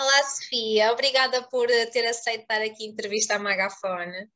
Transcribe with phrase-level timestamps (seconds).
[0.00, 0.92] Olá, Sofia.
[0.92, 4.30] Obrigada por ter aceito estar aqui entrevista à Magafone.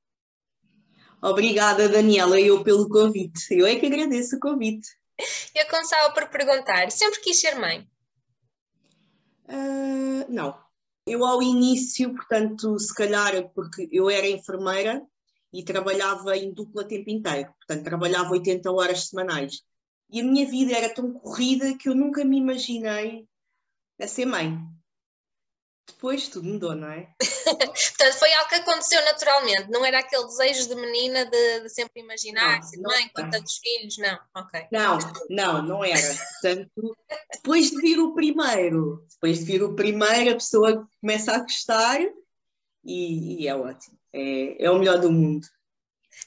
[1.22, 3.46] Obrigada, Daniela, eu pelo convite.
[3.50, 4.86] Eu é que agradeço o convite.
[5.56, 7.88] Eu começava por perguntar: sempre quis ser mãe?
[9.48, 10.54] Uh, não.
[11.06, 15.02] Eu, ao início, portanto, se calhar, porque eu era enfermeira
[15.50, 19.62] e trabalhava em dupla tempo inteiro, portanto, trabalhava 80 horas semanais.
[20.10, 23.26] E a minha vida era tão corrida que eu nunca me imaginei
[23.98, 24.58] a ser mãe.
[25.86, 27.08] Depois tudo mudou, não é?
[27.18, 32.00] Portanto, foi algo que aconteceu naturalmente, não era aquele desejo de menina de, de sempre
[32.00, 34.66] imaginar, não, ser mãe com tantos filhos, não, ok.
[34.72, 36.16] Não, não, não era.
[36.40, 36.96] Portanto,
[37.34, 42.00] depois de vir o primeiro, depois de vir o primeiro, a pessoa começa a gostar
[42.82, 45.46] e, e é ótimo, é, é o melhor do mundo.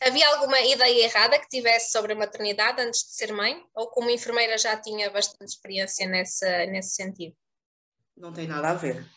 [0.01, 3.63] Havia alguma ideia errada que tivesse sobre a maternidade antes de ser mãe?
[3.73, 7.35] Ou como enfermeira já tinha bastante experiência nessa, nesse sentido?
[8.15, 9.16] Não tem nada a ver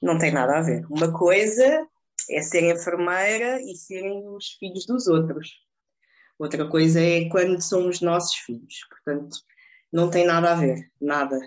[0.00, 0.86] não tem nada a ver.
[0.90, 1.86] Uma coisa
[2.30, 5.50] é ser enfermeira e serem os filhos dos outros.
[6.38, 8.86] Outra coisa é quando são os nossos filhos.
[8.88, 9.38] Portanto,
[9.92, 11.38] não tem nada a ver, nada.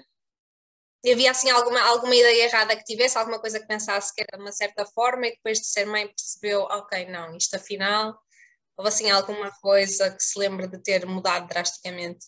[1.03, 4.37] E havia assim alguma, alguma ideia errada que tivesse, alguma coisa que pensasse que era
[4.37, 8.17] de uma certa forma e depois de ser mãe percebeu, ok, não, isto afinal,
[8.77, 12.27] houve assim alguma coisa que se lembre de ter mudado drasticamente?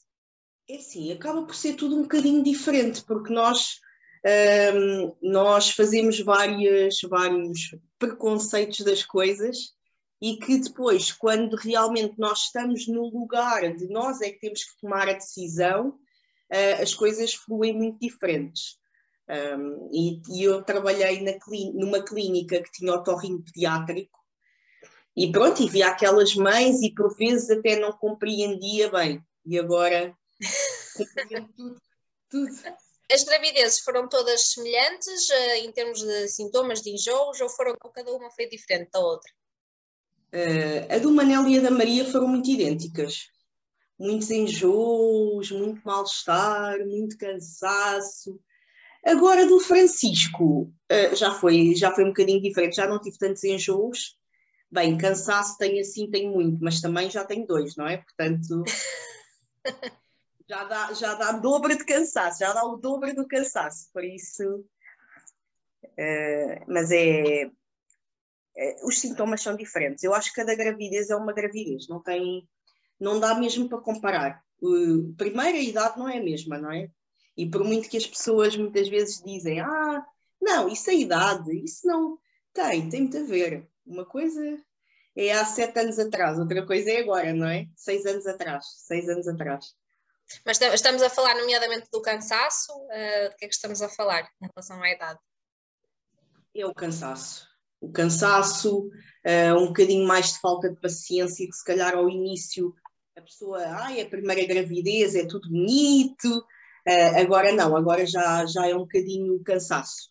[0.68, 3.80] É sim, acaba por ser tudo um bocadinho diferente, porque nós
[4.26, 9.76] um, nós fazemos várias, vários preconceitos das coisas
[10.22, 14.80] e que depois, quando realmente nós estamos no lugar de nós é que temos que
[14.82, 18.78] tomar a decisão, uh, as coisas fluem muito diferentes.
[19.30, 21.34] Um, e, e, eu trabalhei na,
[21.74, 24.20] numa clínica que tinha otorrino pediátrico
[25.18, 29.24] e pronto, e via aquelas mães e por vezes até não compreendia bem.
[29.46, 30.16] E agora
[31.56, 31.82] tudo,
[32.30, 32.52] tudo.
[33.12, 38.12] As gravidezes foram todas semelhantes uh, em termos de sintomas de enjoos ou foram cada
[38.12, 39.32] uma foi diferente da outra?
[40.34, 43.30] Uh, a do Manel e a da Maria foram muito idênticas.
[43.98, 48.40] Muitos enjoos, muito mal-estar, muito cansaço.
[49.06, 53.44] Agora do Francisco uh, já foi já foi um bocadinho diferente, já não tive tantos
[53.44, 54.18] enjoos.
[54.72, 57.98] Bem, cansaço tem assim, tem muito, mas também já tenho dois, não é?
[57.98, 58.64] Portanto,
[60.48, 64.66] já dá, já dá dobro de cansaço, já dá o dobro do cansaço, por isso.
[65.84, 67.50] Uh, mas é,
[68.58, 70.04] é, Os sintomas são diferentes.
[70.04, 72.48] Eu acho que cada gravidez é uma gravidez, não tem.
[73.00, 74.42] Não dá mesmo para comparar.
[74.62, 76.90] Uh, primeiro, a idade não é a mesma, não é?
[77.38, 80.06] E por muito que as pessoas muitas vezes dizem, ah,
[80.42, 82.18] não, isso é idade, isso não.
[82.54, 83.68] Tem, tem muito a ver.
[83.86, 84.58] Uma coisa
[85.16, 87.68] é há sete anos atrás, outra coisa é agora, não é?
[87.76, 89.76] Seis anos atrás, seis anos atrás.
[90.46, 92.72] Mas estamos a falar, nomeadamente, do cansaço.
[92.74, 95.20] Uh, do que é que estamos a falar em relação à idade?
[96.56, 97.48] É o cansaço.
[97.80, 102.74] O cansaço, uh, um bocadinho mais de falta de paciência, que se calhar ao início
[103.18, 108.68] a pessoa, ai, a primeira gravidez é tudo bonito, uh, agora não, agora já, já
[108.68, 110.10] é um bocadinho cansaço.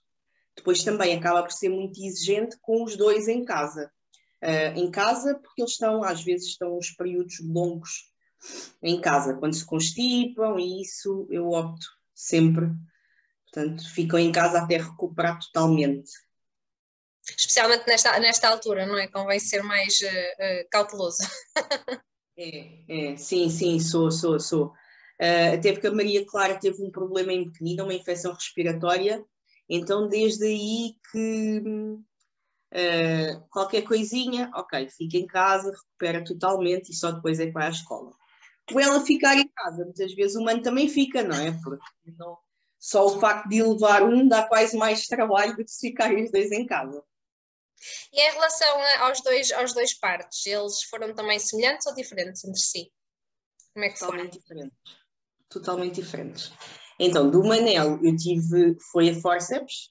[0.56, 3.90] Depois também acaba por ser muito exigente com os dois em casa.
[4.76, 8.12] Em casa, porque eles estão, às vezes, estão uns períodos longos
[8.82, 12.70] em casa, quando se constipam, e isso eu opto sempre.
[13.44, 16.10] Portanto, ficam em casa até recuperar totalmente.
[17.26, 19.08] Especialmente nesta, nesta altura, não é?
[19.08, 21.22] Convém ser mais uh, uh, cauteloso.
[22.36, 24.66] é, é, sim, sim, sou, sou, sou.
[25.20, 29.24] Uh, até porque a Maria Clara teve um problema em pequenina, uma infecção respiratória,
[29.68, 31.62] então desde aí que
[32.74, 37.68] uh, qualquer coisinha, ok, fica em casa, recupera totalmente e só depois é que vai
[37.68, 38.12] à escola
[38.72, 39.84] ou ela ficar em casa.
[39.84, 41.52] Muitas vezes o humano também fica, não é?
[41.62, 41.84] Porque
[42.18, 42.38] não,
[42.78, 46.30] só o facto de levar um dá quase mais trabalho do que se ficarem os
[46.30, 47.02] dois em casa.
[48.12, 52.60] E em relação aos dois, aos dois partos, eles foram também semelhantes ou diferentes entre
[52.60, 52.92] si?
[53.72, 54.40] Como é que Totalmente foi?
[54.40, 54.78] diferentes.
[55.48, 56.52] Totalmente diferentes.
[56.98, 59.90] Então, do Manel eu tive, foi a forceps,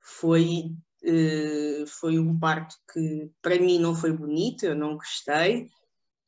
[0.00, 0.70] foi,
[1.02, 5.70] uh, foi um parto que para mim não foi bonito, eu não gostei,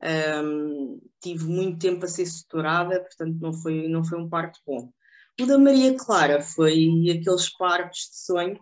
[0.03, 4.93] um, tive muito tempo a ser suturada, portanto não foi, não foi um parto bom.
[5.41, 8.61] O da Maria Clara foi aqueles partos de sonho que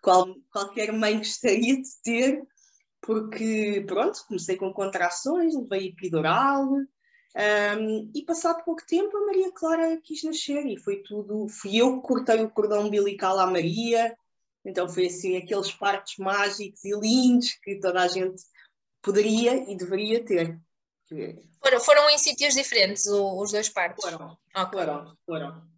[0.00, 2.42] qual, qualquer mãe gostaria de ter,
[3.00, 6.68] porque pronto, comecei com contrações, levei epidural,
[7.34, 12.00] um, e passado pouco tempo a Maria Clara quis nascer e foi tudo, fui eu
[12.00, 14.14] que cortei o cordão umbilical à Maria,
[14.64, 18.42] então foi assim aqueles partos mágicos e lindos que toda a gente
[19.02, 20.58] poderia e deveria ter.
[21.62, 24.02] Foram, foram em sítios diferentes os dois partos?
[24.02, 24.78] Foram, okay.
[24.78, 25.72] foram, foram.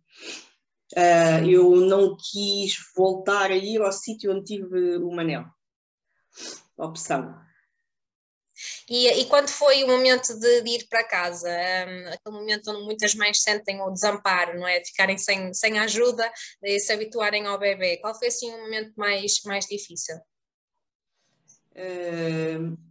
[0.97, 5.45] Uh, eu não quis voltar a ir ao sítio onde tive o Manel.
[6.77, 7.35] Opção.
[8.89, 12.85] E, e, quando foi o momento de, de ir para casa, um, aquele momento onde
[12.85, 14.79] muitas mães sentem o desamparo, não é?
[14.79, 16.31] De ficarem sem, sem ajuda,
[16.63, 20.17] de se habituarem ao bebê, qual foi assim o momento mais, mais difícil?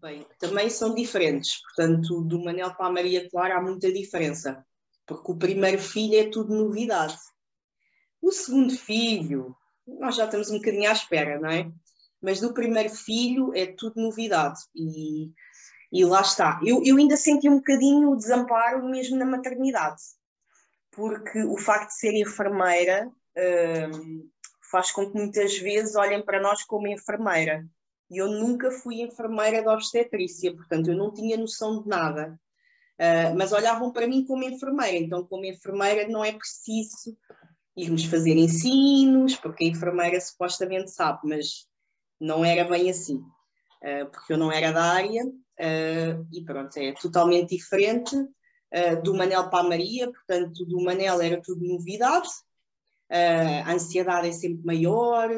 [0.02, 4.66] Bem, também são diferentes, portanto, do Manel para a Maria Clara há muita diferença,
[5.06, 7.18] porque o primeiro filho é tudo novidade.
[8.22, 9.56] O segundo filho,
[9.88, 11.72] nós já estamos um bocadinho à espera, não é?
[12.22, 15.32] Mas do primeiro filho é tudo novidade e,
[15.92, 16.60] e lá está.
[16.66, 20.02] Eu, eu ainda senti um bocadinho o desamparo mesmo na maternidade,
[20.92, 23.10] porque o facto de ser enfermeira
[24.70, 27.66] faz com que muitas vezes olhem para nós como enfermeira
[28.14, 32.40] e eu nunca fui enfermeira de obstetrícia, portanto eu não tinha noção de nada.
[32.94, 37.18] Uh, mas olhavam para mim como enfermeira, então como enfermeira não é preciso
[37.76, 41.68] irmos fazer ensinos, porque a enfermeira supostamente sabe, mas
[42.20, 46.94] não era bem assim, uh, porque eu não era da área, uh, e pronto, é
[46.94, 48.16] totalmente diferente
[49.04, 52.28] do Manel para a Maria, portanto do Manel era tudo novidade,
[53.08, 55.30] a ansiedade é sempre maior,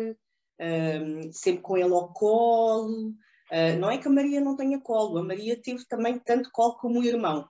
[1.31, 3.13] sempre com ele ao colo.
[3.51, 6.77] Uh, não é que a Maria não tenha colo, a Maria teve também tanto colo
[6.77, 7.47] como o irmão,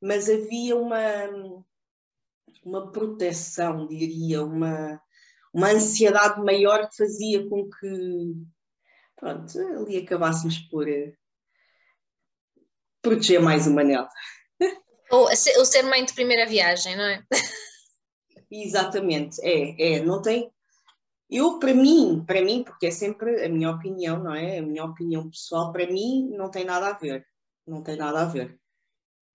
[0.00, 1.04] mas havia uma,
[2.64, 4.98] uma proteção, diria, uma,
[5.52, 8.34] uma ansiedade maior que fazia com que
[9.16, 11.12] pronto, ali acabássemos por uh,
[13.02, 14.08] proteger mais o Manel.
[15.10, 17.22] Ou o ser mãe de primeira viagem, não é?
[18.50, 20.50] Exatamente, é, é, não tem,
[21.30, 24.58] eu, para mim, para mim, porque é sempre a minha opinião, não é?
[24.58, 27.26] A minha opinião pessoal, para mim, não tem nada a ver.
[27.66, 28.58] Não tem nada a ver.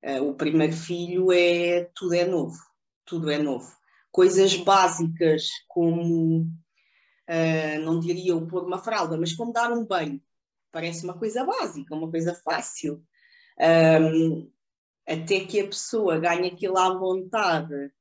[0.03, 2.57] Uh, o primeiro filho é tudo é novo,
[3.05, 3.69] tudo é novo.
[4.11, 10.21] Coisas básicas como, uh, não diria o pôr uma fralda, mas como dar um banho,
[10.71, 13.03] parece uma coisa básica, uma coisa fácil.
[13.59, 14.49] Um,
[15.05, 17.91] até que a pessoa ganhe aquilo à vontade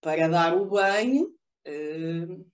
[0.00, 1.26] para dar o banho,
[1.68, 2.46] uh,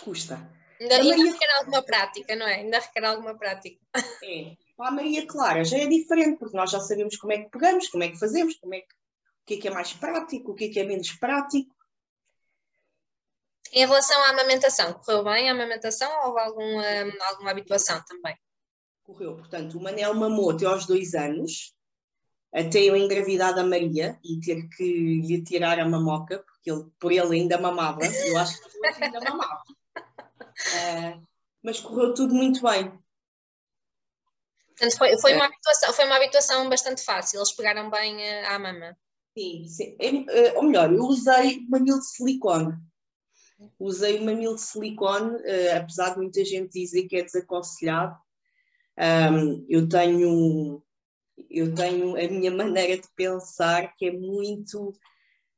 [0.00, 0.34] custa.
[0.80, 1.32] Ainda, ainda Maria...
[1.32, 2.54] requer alguma prática, não é?
[2.54, 3.78] Ainda requer alguma prática.
[4.24, 4.56] É.
[4.76, 7.88] Para a Maria Clara já é diferente, porque nós já sabemos como é que pegamos,
[7.88, 10.54] como é que fazemos, como é que, o que é que é mais prático, o
[10.54, 11.74] que é que é menos prático.
[13.72, 16.82] Em relação à amamentação, correu bem a amamentação ou houve alguma,
[17.28, 18.36] alguma habituação também?
[19.02, 21.74] Correu, portanto, o Manel mamou até aos dois anos,
[22.52, 27.12] até eu engravidar da Maria e ter que lhe tirar a mamoca, porque ele, por
[27.12, 29.62] ele ainda mamava, eu acho que ainda mamava.
[30.68, 31.26] Uh,
[31.62, 32.90] mas correu tudo muito bem.
[34.68, 38.58] Portanto, foi, foi, uma habituação, foi uma habituação bastante fácil, eles pegaram bem eh, à
[38.58, 38.96] mama.
[39.36, 39.96] Sim, sim.
[40.00, 42.74] É, ou melhor, eu usei mamilo de silicone.
[43.78, 48.16] Usei o mamilo de silicone, uh, apesar de muita gente dizer que é desaconselhado.
[48.98, 50.82] Um, eu tenho
[51.48, 54.92] eu tenho a minha maneira de pensar que é muito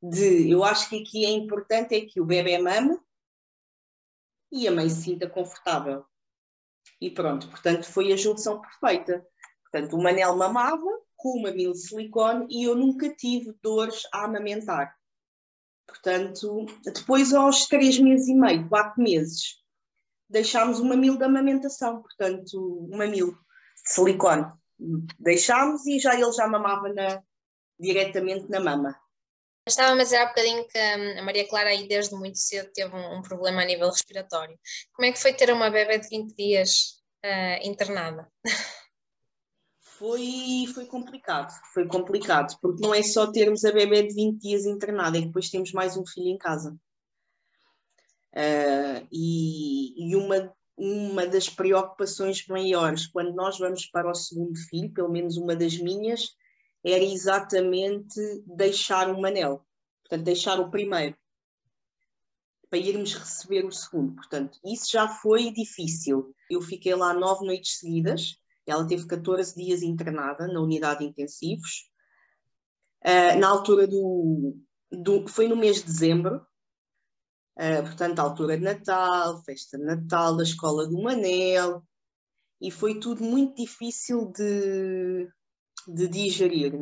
[0.01, 2.97] de eu acho que aqui é importante é que o bebê mame
[4.53, 6.05] e a mãe se sinta confortável.
[7.01, 9.25] E pronto, portanto, foi a junção perfeita.
[9.63, 14.95] Portanto, o Manel mamava com uma mil silicone e eu nunca tive dores a amamentar.
[15.87, 19.59] Portanto, depois aos três meses e meio, quatro meses,
[20.29, 24.45] deixámos uma mil de amamentação, portanto, uma mil de silicone.
[25.19, 27.23] Deixámos e já ele já mamava na,
[27.79, 29.02] diretamente na mama.
[29.65, 32.93] Estava a dizer há bocadinho que hum, a Maria Clara aí desde muito cedo teve
[32.93, 34.59] um, problema a nível respiratório.
[34.93, 38.27] Como é que foi ter uma bebê de 20 dias uh, internada?
[39.79, 44.65] Foi, foi complicado, foi complicado, porque não é só termos a bebê de 20 dias
[44.65, 46.77] internada, é que depois temos mais um filho em casa.
[48.33, 54.91] Uh, e, e uma, uma das preocupações maiores quando nós vamos para o segundo filho,
[54.91, 56.35] pelo menos uma das minhas,
[56.83, 59.65] era exatamente deixar um Manel,
[60.03, 61.15] portanto, deixar o primeiro,
[62.69, 64.15] para irmos receber o segundo.
[64.15, 66.35] Portanto, isso já foi difícil.
[66.49, 68.35] Eu fiquei lá nove noites seguidas,
[68.65, 71.89] ela teve 14 dias internada na unidade de intensivos.
[73.05, 74.57] Uh, na altura do,
[74.89, 75.27] do.
[75.27, 76.37] Foi no mês de dezembro,
[77.57, 81.83] uh, portanto, altura de Natal, festa de Natal, da escola do Manel,
[82.61, 85.29] e foi tudo muito difícil de,
[85.87, 86.73] de digerir.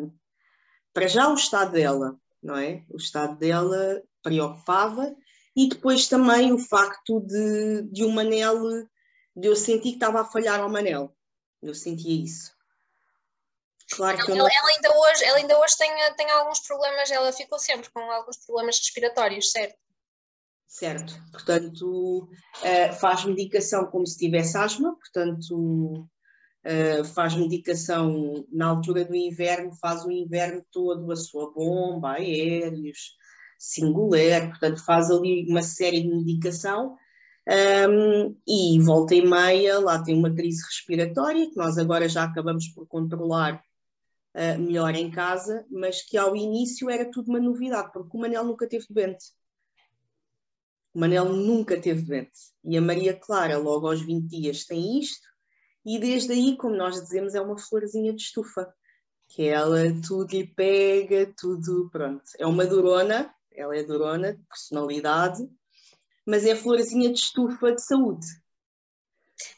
[0.94, 2.84] Para já o estado dela, não é?
[2.90, 5.16] O estado dela preocupava
[5.56, 8.88] e depois também o facto de, de o Manel,
[9.36, 11.16] de eu sentir que estava a falhar ao Manel.
[11.62, 12.52] Eu sentia isso.
[13.92, 17.60] Claro que ela, ela, ainda hoje, ela ainda hoje tem, tem alguns problemas, ela ficou
[17.60, 19.78] sempre com alguns problemas respiratórios, certo?
[20.66, 26.08] Certo, portanto, uh, faz medicação como se tivesse asma, portanto,
[26.66, 33.16] uh, faz medicação na altura do inverno, faz o inverno todo a sua bomba, aéreos,
[33.58, 36.98] singular, portanto, faz ali uma série de medicação
[37.48, 42.68] um, e volta e meia, lá tem uma crise respiratória, que nós agora já acabamos
[42.70, 43.64] por controlar
[44.36, 48.46] uh, melhor em casa, mas que ao início era tudo uma novidade, porque o Manel
[48.46, 49.26] nunca teve doente.
[50.94, 52.32] O Manel nunca teve doente.
[52.64, 55.28] E a Maria Clara, logo aos 20 dias, tem isto,
[55.86, 58.74] e desde aí, como nós dizemos, é uma florzinha de estufa.
[59.28, 62.24] Que ela tudo lhe pega, tudo, pronto.
[62.38, 65.50] É uma durona, ela é durona, de personalidade,
[66.26, 68.28] mas é florzinha de estufa de saúde.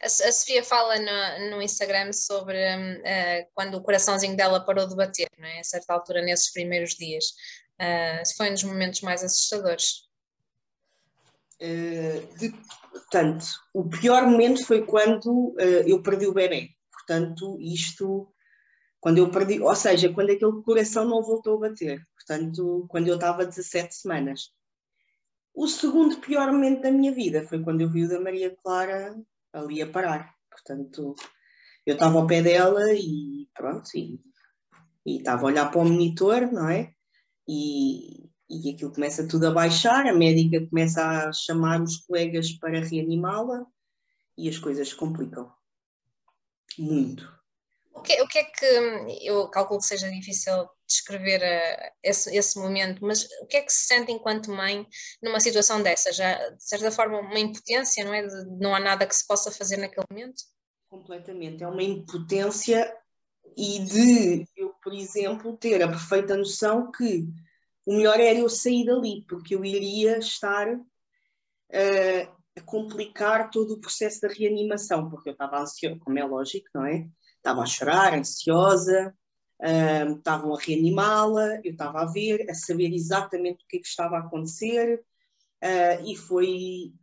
[0.01, 5.27] A, Sofia fala no, no Instagram sobre uh, quando o coraçãozinho dela parou de bater,
[5.38, 5.60] não é?
[5.60, 7.25] a certa altura, nesses primeiros dias.
[7.82, 10.02] Uh, foi um dos momentos mais assustadores.
[11.62, 12.51] Uh, de,
[12.91, 16.69] portanto, o pior momento foi quando uh, eu perdi o bebê.
[16.91, 18.27] Portanto, isto,
[19.00, 22.01] quando eu perdi, ou seja, quando aquele coração não voltou a bater.
[22.15, 24.51] Portanto, quando eu estava 17 semanas.
[25.53, 29.15] O segundo pior momento da minha vida foi quando eu vi o da Maria Clara
[29.53, 30.33] ali a parar.
[30.50, 31.15] Portanto,
[31.86, 34.19] eu estava ao pé dela e pronto, e
[35.05, 36.93] estava a olhar para o monitor, não é?
[37.48, 38.29] E,
[38.62, 43.65] e aquilo começa tudo a baixar, a médica começa a chamar os colegas para reanimá-la
[44.38, 45.51] e as coisas complicam.
[46.77, 47.31] Muito.
[47.93, 48.65] O que, o que é que
[49.22, 53.72] eu calculo que seja difícil descrever uh, esse, esse momento, mas o que é que
[53.72, 54.86] se sente enquanto mãe
[55.22, 56.12] numa situação dessa?
[56.12, 58.25] Já, de certa forma, uma impotência, não é?
[58.25, 60.43] De, não há nada que se possa fazer naquele momento?
[60.89, 61.63] Completamente.
[61.63, 62.91] É uma impotência
[63.55, 67.27] e de eu, por exemplo, ter a perfeita noção que
[67.85, 70.83] o melhor era eu sair dali, porque eu iria estar uh,
[72.55, 76.85] a complicar todo o processo da reanimação, porque eu estava ansiosa, como é lógico, não
[76.85, 77.07] é?
[77.37, 79.13] Estava a chorar, ansiosa,
[79.61, 83.87] uh, estavam a reanimá-la, eu estava a ver, a saber exatamente o que, é que
[83.87, 85.03] estava a acontecer,
[85.63, 86.93] uh, e foi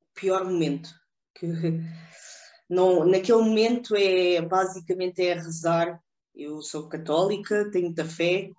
[0.00, 0.88] o pior momento.
[1.34, 1.46] Que,
[2.68, 6.00] não, naquele momento é basicamente é rezar.
[6.34, 8.50] Eu sou católica, tenho muita fé,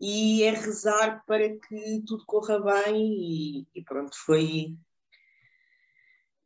[0.00, 4.76] e é rezar para que tudo corra bem e, e, pronto, foi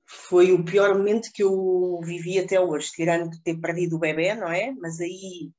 [0.08, 4.48] foi o pior momento que eu vivi até hoje, tirando ter perdido o bebê, não
[4.48, 4.70] é?
[4.72, 5.50] Mas aí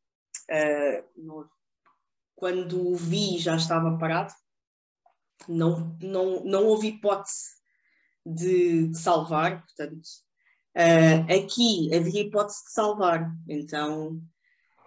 [0.50, 1.46] uh,
[2.34, 4.34] quando o vi já estava parado,
[5.50, 7.58] não, não, não houve hipótese
[8.26, 10.08] de, de salvar, portanto
[10.78, 14.22] uh, aqui havia hipótese de salvar, então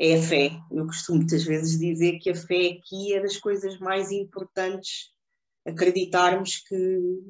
[0.01, 0.51] é a fé.
[0.73, 5.11] Eu costumo muitas vezes dizer que a fé aqui é das coisas mais importantes,
[5.67, 7.23] acreditarmos que,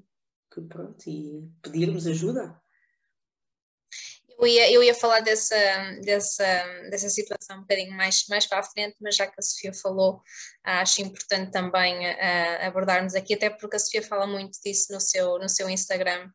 [0.55, 2.57] que pronto, e pedirmos ajuda.
[4.39, 5.55] Eu ia, eu ia falar dessa,
[6.03, 6.45] dessa,
[6.89, 10.23] dessa situação um bocadinho mais, mais para a frente, mas já que a Sofia falou,
[10.65, 15.39] acho importante também uh, abordarmos aqui, até porque a Sofia fala muito disso no seu,
[15.39, 16.31] no seu Instagram,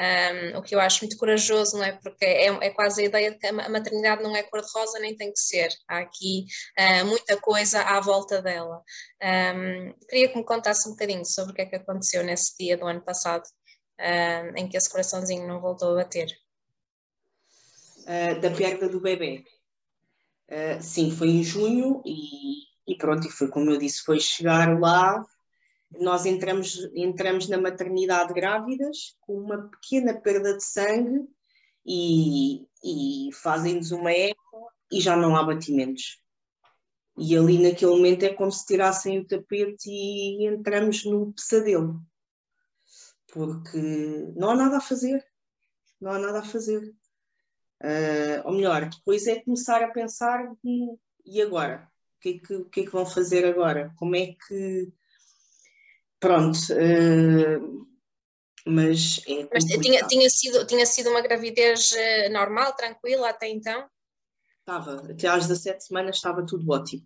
[0.00, 1.92] um, o que eu acho muito corajoso, não é?
[1.92, 5.30] Porque é, é quase a ideia de que a maternidade não é cor-de-rosa, nem tem
[5.30, 5.68] que ser.
[5.86, 6.46] Há aqui
[6.78, 8.82] uh, muita coisa à volta dela.
[9.22, 12.76] Um, queria que me contasse um bocadinho sobre o que é que aconteceu nesse dia
[12.76, 16.28] do ano passado, uh, em que esse coraçãozinho não voltou a bater
[18.00, 19.44] uh, da perda do bebê.
[20.48, 24.78] Uh, sim, foi em junho e, e, pronto, e foi como eu disse, foi chegar
[24.78, 25.24] lá,
[25.92, 31.28] nós entramos, entramos na maternidade grávidas com uma pequena perda de sangue
[31.84, 36.20] e, e fazem-nos uma eco e já não há batimentos.
[37.18, 42.00] E ali naquele momento é como se tirassem o tapete e entramos no pesadelo.
[43.32, 43.78] Porque
[44.36, 45.24] não há nada a fazer.
[46.00, 46.94] Não há nada a fazer.
[47.82, 50.50] Uh, ou melhor, depois é começar a pensar
[51.24, 51.90] e agora?
[52.16, 53.92] O que, é que, o que é que vão fazer agora?
[53.96, 54.92] Como é que.
[56.20, 56.58] Pronto.
[56.72, 57.80] Uh,
[58.66, 63.88] mas é mas tinha, tinha, sido, tinha sido uma gravidez ah, normal, tranquila até então?
[64.58, 67.02] Estava, até às 17 semanas estava tudo ótimo.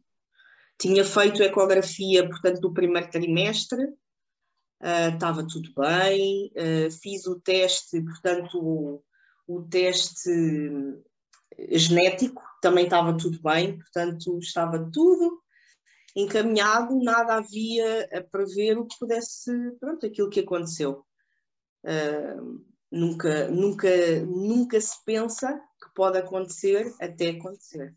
[0.77, 8.03] Tinha feito ecografia, portanto, do primeiro trimestre, uh, estava tudo bem, uh, fiz o teste,
[8.03, 9.05] portanto,
[9.47, 10.31] o teste
[11.71, 15.44] genético também estava tudo bem, portanto estava tudo
[16.15, 21.05] encaminhado, nada havia a prever o que pudesse, pronto, aquilo que aconteceu.
[21.85, 27.95] Uh, nunca, nunca, nunca se pensa que pode acontecer até acontecer.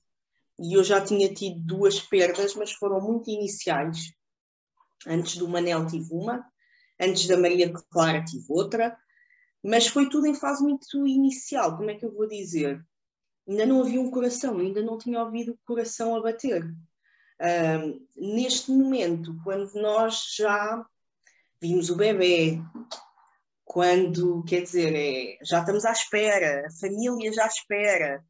[0.60, 4.12] E eu já tinha tido duas perdas, mas foram muito iniciais.
[5.06, 6.44] Antes do Manel tive uma,
[7.00, 8.98] Antes da Maria Clara tive outra,
[9.64, 11.78] mas foi tudo em fase muito inicial.
[11.78, 12.84] Como é que eu vou dizer?
[13.48, 16.64] Ainda não havia um coração, ainda não tinha ouvido o coração a bater.
[17.40, 20.86] Uh, neste momento, quando nós já
[21.62, 22.60] vimos o bebê,
[23.64, 28.24] quando, quer dizer, é, já estamos à espera, a família já espera,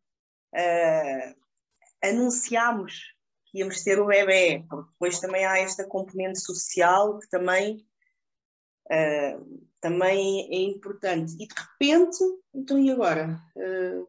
[0.54, 1.36] uh,
[2.04, 7.86] anunciámos que íamos ter o bebê, porque depois também há esta componente social que também,
[8.92, 11.34] uh, também é importante.
[11.36, 12.18] E de repente,
[12.54, 13.40] então e agora?
[13.56, 14.08] Uh,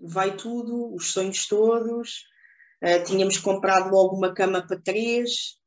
[0.00, 2.26] vai tudo, os sonhos todos,
[3.06, 5.58] tínhamos comprado logo uma cama para três,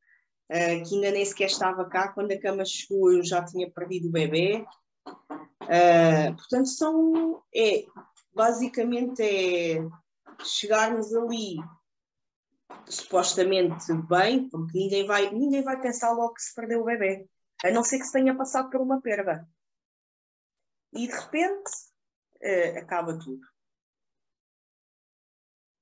[0.51, 2.11] uh, que ainda nem sequer estava cá.
[2.13, 4.65] Quando a cama chegou, eu já tinha perdido o bebê.
[5.07, 7.85] Uh, portanto, são, é,
[8.33, 9.87] basicamente é
[10.43, 11.55] chegarmos ali
[12.85, 17.27] supostamente bem, porque ninguém vai, ninguém vai pensar logo que se perdeu o bebê,
[17.63, 19.47] a não ser que se tenha passado por uma perda.
[20.93, 21.71] E de repente
[22.77, 23.41] acaba tudo.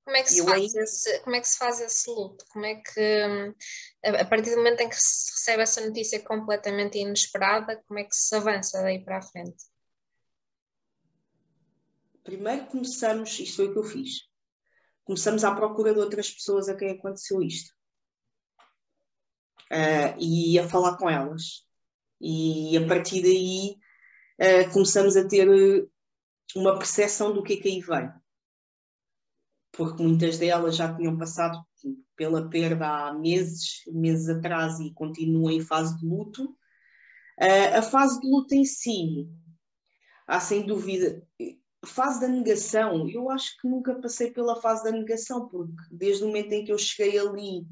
[0.06, 2.44] Como é, que se faz esse, como é que se faz esse luto?
[2.50, 3.54] Como é que,
[4.04, 8.14] a partir do momento em que se recebe essa notícia completamente inesperada, como é que
[8.14, 9.64] se avança daí para a frente?
[12.22, 14.28] Primeiro começamos, isto foi o que eu fiz,
[15.02, 17.74] começamos à procura de outras pessoas a quem aconteceu isto.
[19.72, 21.66] Uh, e a falar com elas.
[22.20, 23.74] E a partir daí
[24.38, 25.48] uh, começamos a ter
[26.54, 28.25] uma percepção do que é que aí vem
[29.76, 31.58] porque muitas delas já tinham passado
[32.16, 36.44] pela perda há meses, meses atrás e continuam em fase de luto.
[37.38, 39.28] Uh, a fase de luto em si,
[40.26, 41.22] há sem dúvida,
[41.84, 46.28] fase da negação, eu acho que nunca passei pela fase da negação, porque desde o
[46.28, 47.66] momento em que eu cheguei ali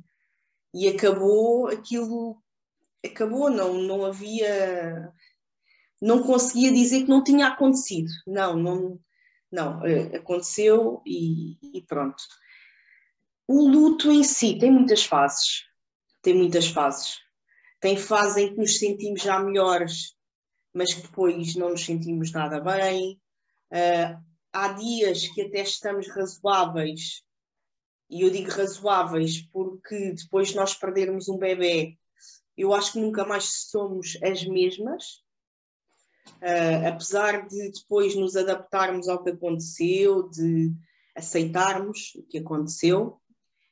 [0.72, 2.42] e acabou, aquilo
[3.04, 5.12] acabou, não, não havia,
[6.00, 9.00] não conseguia dizer que não tinha acontecido, não, não,
[9.54, 12.22] não, eh, aconteceu e, e pronto.
[13.46, 15.62] O luto em si tem muitas fases.
[16.22, 17.18] Tem muitas fases.
[17.80, 20.16] Tem fase em que nos sentimos já melhores,
[20.72, 23.20] mas que depois não nos sentimos nada bem.
[23.70, 27.22] Uh, há dias que até estamos razoáveis,
[28.10, 31.98] e eu digo razoáveis porque depois de nós perdermos um bebê,
[32.56, 35.23] eu acho que nunca mais somos as mesmas.
[36.40, 40.72] Uh, apesar de depois nos adaptarmos ao que aconteceu, de
[41.14, 43.20] aceitarmos o que aconteceu,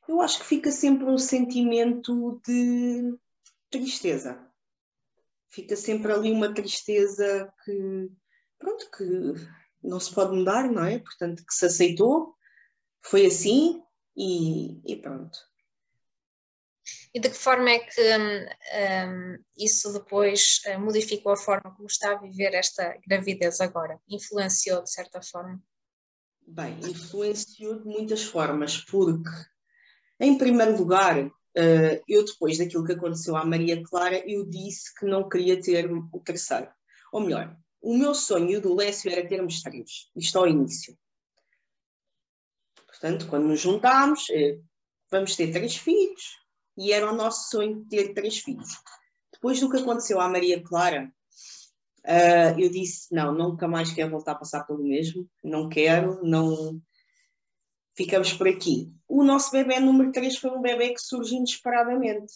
[0.08, 3.14] eu acho que fica sempre um sentimento de
[3.70, 4.46] tristeza.
[5.50, 8.10] Fica sempre ali uma tristeza que,
[8.58, 9.34] pronto, que
[9.82, 10.98] não se pode mudar, não é?
[10.98, 12.34] Portanto, que se aceitou,
[13.02, 13.82] foi assim
[14.16, 15.38] e, e pronto.
[17.14, 18.46] E de que forma é que um,
[19.08, 24.00] hum, isso depois uh, modificou a forma como está a viver esta gravidez agora?
[24.08, 25.62] Influenciou de certa forma?
[26.46, 29.30] Bem, influenciou de muitas formas, porque,
[30.18, 35.06] em primeiro lugar, uh, eu depois daquilo que aconteceu à Maria Clara, eu disse que
[35.06, 36.68] não queria ter o terceiro.
[37.12, 40.98] Ou melhor, o meu sonho do Lécio era termos três, isto ao início.
[42.86, 44.64] Portanto, quando nos juntámos, uh,
[45.10, 46.41] vamos ter três filhos,
[46.76, 48.70] e era o nosso sonho ter três filhos.
[49.32, 51.12] Depois do que aconteceu à Maria Clara,
[52.06, 56.80] uh, eu disse: não, nunca mais quero voltar a passar pelo mesmo, não quero, não.
[57.94, 58.90] Ficamos por aqui.
[59.06, 62.32] O nosso bebê número 3 foi um bebê que surgiu inesperadamente,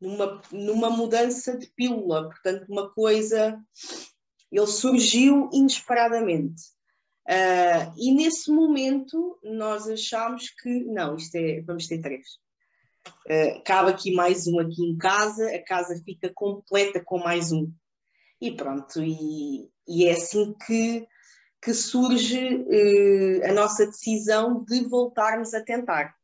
[0.00, 3.62] numa, numa mudança de pílula, portanto, uma coisa.
[4.50, 6.62] Ele surgiu inesperadamente.
[7.28, 12.26] Uh, e nesse momento nós achámos que não, isto é, vamos ter três.
[13.26, 17.70] Uh, cabe aqui mais um aqui em casa, a casa fica completa com mais um.
[18.40, 21.06] E pronto, e, e é assim que,
[21.62, 26.14] que surge uh, a nossa decisão de voltarmos a tentar.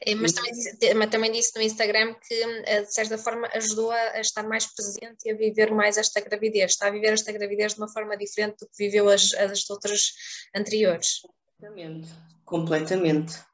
[0.00, 2.34] É, mas também, disse, mas também disse no Instagram que,
[2.66, 6.72] eh, de certa forma, ajudou a, estar mais presente e a viver mais esta gravidez.
[6.72, 10.12] Está a viver esta gravidez de uma forma diferente do que viveu as, as outras
[10.54, 11.20] anteriores.
[11.22, 12.08] Completamente.
[12.44, 13.53] Completamente.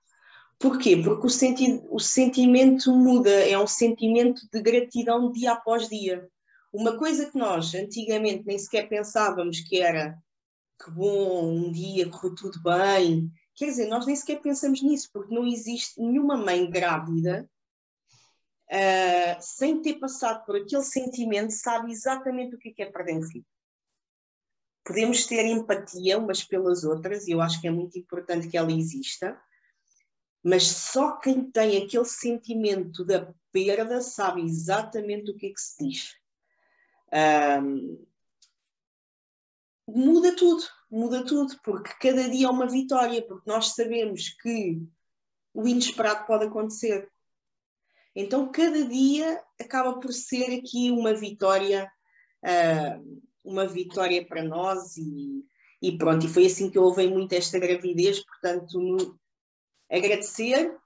[0.61, 0.95] Porquê?
[0.95, 6.29] Porque o, senti o sentimento muda, é um sentimento de gratidão dia após dia.
[6.71, 10.19] Uma coisa que nós antigamente nem sequer pensávamos que era
[10.79, 13.31] que bom, um dia correu tudo bem.
[13.55, 17.49] Quer dizer, nós nem sequer pensamos nisso, porque não existe nenhuma mãe grávida
[18.71, 23.23] uh, sem ter passado por aquele sentimento, sabe exatamente o que é, é perder um
[23.23, 23.47] filho.
[24.85, 28.73] Podemos ter empatia umas pelas outras, e eu acho que é muito importante que ela
[28.73, 29.41] exista,
[30.43, 35.85] mas só quem tem aquele sentimento da perda sabe exatamente o que é que se
[35.85, 36.15] diz.
[37.63, 38.07] Um,
[39.87, 44.81] muda tudo, muda tudo, porque cada dia é uma vitória, porque nós sabemos que
[45.53, 47.11] o inesperado pode acontecer.
[48.15, 51.91] Então, cada dia acaba por ser aqui uma vitória,
[52.45, 55.45] uh, uma vitória para nós e,
[55.83, 56.27] e, pronto.
[56.27, 59.20] E foi assim que eu ouvi muito esta gravidez, portanto, no,
[59.91, 60.77] agradecer,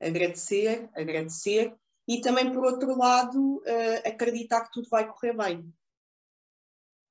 [0.00, 1.74] agradecer, agradecer
[2.08, 5.72] e também, por outro lado, uh, acreditar que tudo vai correr bem.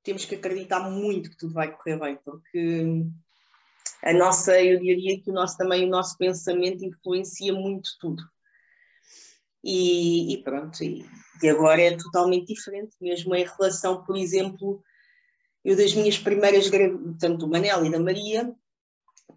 [0.03, 3.05] Temos que acreditar muito que tudo vai correr bem, porque
[4.03, 8.23] a nossa, eu diria que o nosso, também o nosso pensamento influencia muito tudo.
[9.63, 11.05] E, e pronto, e,
[11.43, 14.81] e, agora é totalmente diferente, mesmo em relação, por exemplo,
[15.65, 16.69] eu das minhas primeiras,
[17.19, 18.55] tanto do Manel e da Maria,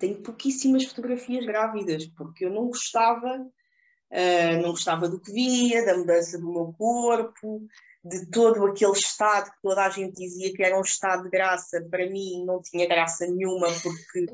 [0.03, 5.97] tenho pouquíssimas fotografias grávidas, porque eu não gostava, uh, não gostava do que via, da
[5.97, 7.65] mudança do meu corpo,
[8.05, 11.87] de todo aquele estado que toda a gente dizia que era um estado de graça,
[11.89, 14.27] para mim não tinha graça nenhuma, porque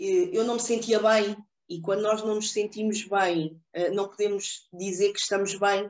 [0.00, 1.36] eh, eu não me sentia bem
[1.68, 5.88] e quando nós não nos sentimos bem, eh, não podemos dizer que estamos bem.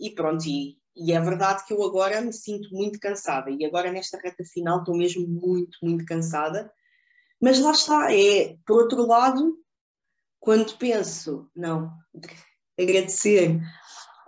[0.00, 3.92] E pronto, e, e é verdade que eu agora me sinto muito cansada e agora
[3.92, 6.70] nesta reta final estou mesmo muito, muito cansada.
[7.40, 9.58] Mas lá está, é, por outro lado,
[10.40, 11.92] quando penso, não,
[12.78, 13.60] agradecer,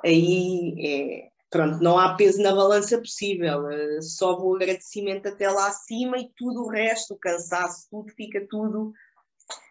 [0.04, 5.68] aí é, pronto, não há peso na balança possível, eh, só o agradecimento até lá
[5.68, 8.92] acima e tudo o resto, o cansaço, tudo fica tudo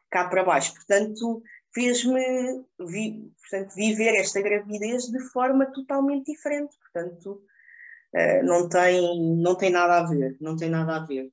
[0.09, 0.73] cá para baixo.
[0.73, 1.43] Portanto,
[1.73, 6.75] fez-me vi, portanto, viver esta gravidez de forma totalmente diferente.
[6.79, 7.43] Portanto,
[8.15, 11.31] uh, não, tem, não tem nada a ver, não tem nada a ver.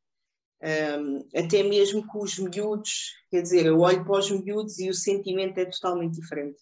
[0.62, 4.94] Um, até mesmo com os miúdos, quer dizer, eu olho para os miúdos e o
[4.94, 6.60] sentimento é totalmente diferente.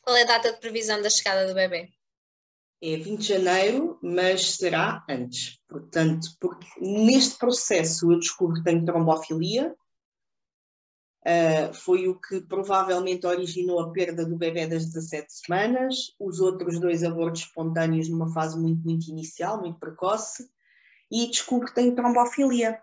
[0.00, 1.90] Qual é a data de previsão da chegada do bebê?
[2.80, 5.58] É 20 de janeiro, mas será antes.
[5.68, 9.76] Portanto, porque neste processo eu descubro que tenho trombofilia,
[11.26, 16.80] Uh, foi o que provavelmente originou a perda do bebê das 17 semanas, os outros
[16.80, 20.48] dois abortos espontâneos numa fase muito, muito inicial, muito precoce,
[21.10, 22.80] e descubro que tenho trombofilia.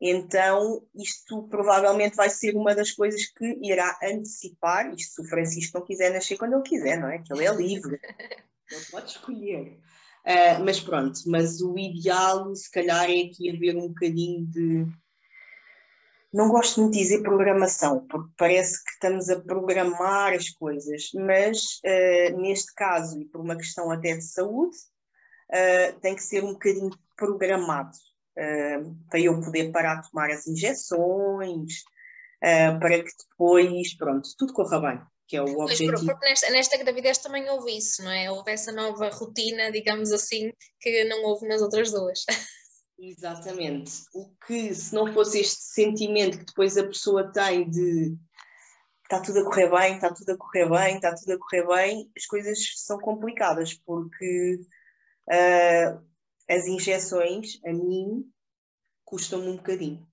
[0.00, 5.78] Então, isto provavelmente vai ser uma das coisas que irá antecipar, isto se o Francisco
[5.78, 7.18] não quiser nascer quando ele quiser, não é?
[7.18, 8.00] Que ele é livre,
[8.70, 9.78] ele pode escolher.
[10.24, 14.86] Uh, mas pronto, mas o ideal, se calhar, é aqui haver um bocadinho de
[16.32, 21.80] não gosto muito de dizer programação, porque parece que estamos a programar as coisas, mas
[21.84, 24.76] uh, neste caso, e por uma questão até de saúde,
[25.50, 27.96] uh, tem que ser um bocadinho programado
[28.38, 31.82] uh, para eu poder parar de tomar as injeções,
[32.40, 35.02] para que depois, pronto, tudo corra bem.
[35.28, 36.06] Que é o pois, objetivo.
[36.06, 38.30] Porque nesta, nesta gravidez também houve isso, não é?
[38.30, 42.24] Houve essa nova rotina, digamos assim, que não houve nas outras duas.
[42.98, 43.92] Exatamente.
[44.14, 48.16] O que, se não fosse este sentimento que depois a pessoa tem de
[49.10, 52.10] está tudo a correr bem, está tudo a correr bem, está tudo a correr bem,
[52.16, 54.60] as coisas são complicadas, porque
[55.30, 56.06] uh,
[56.48, 58.30] as injeções, a mim,
[59.04, 60.06] custam-me um bocadinho.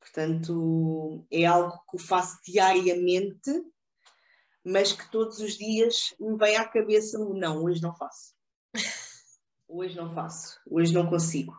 [0.00, 3.50] Portanto, é algo que eu faço diariamente,
[4.64, 8.34] mas que todos os dias me vem à cabeça: não, hoje não faço.
[9.70, 11.52] Hoje não faço, hoje não consigo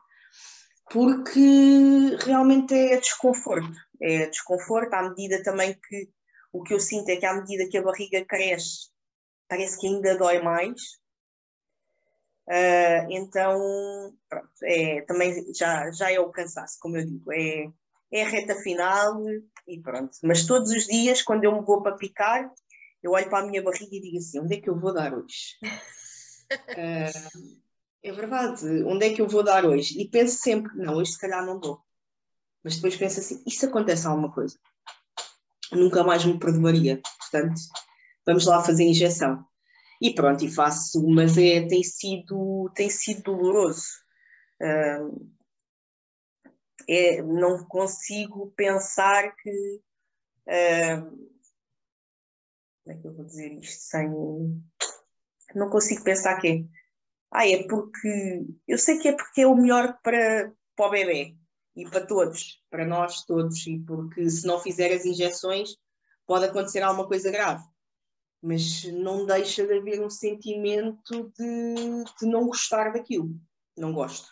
[0.90, 3.78] porque realmente é desconforto.
[4.02, 6.10] É desconforto à medida também que
[6.52, 8.90] o que eu sinto é que à medida que a barriga cresce,
[9.48, 10.99] parece que ainda dói mais.
[12.50, 17.72] Uh, então, pronto, é, também já, já é o cansaço, como eu digo, é,
[18.12, 19.24] é a reta final
[19.68, 20.18] e pronto.
[20.24, 22.52] Mas todos os dias, quando eu me vou para picar,
[23.04, 25.14] eu olho para a minha barriga e digo assim: onde é que eu vou dar
[25.14, 25.58] hoje?
[25.64, 27.60] uh,
[28.04, 30.02] é verdade, onde é que eu vou dar hoje?
[30.02, 31.80] E penso sempre, não, hoje se calhar não dou.
[32.64, 34.58] Mas depois penso assim, se acontece alguma coisa?
[35.72, 37.00] Nunca mais me perdoaria.
[37.20, 37.62] Portanto,
[38.26, 39.46] vamos lá fazer injeção.
[40.02, 43.88] E pronto, e faço, mas é, tem, sido, tem sido doloroso.
[44.62, 45.30] Uh,
[46.88, 49.82] é, não consigo pensar que.
[50.48, 51.30] Uh,
[52.84, 54.10] como é que eu vou dizer isto sem.
[55.54, 56.66] Não consigo pensar que
[57.32, 58.46] ah, é porque.
[58.68, 61.36] Eu sei que é porque é o melhor para, para o bebê
[61.76, 65.76] e para todos, para nós todos, e porque se não fizer as injeções
[66.26, 67.64] pode acontecer alguma coisa grave.
[68.42, 73.36] Mas não deixa de haver um sentimento de, de não gostar daquilo.
[73.78, 74.28] Não gosto.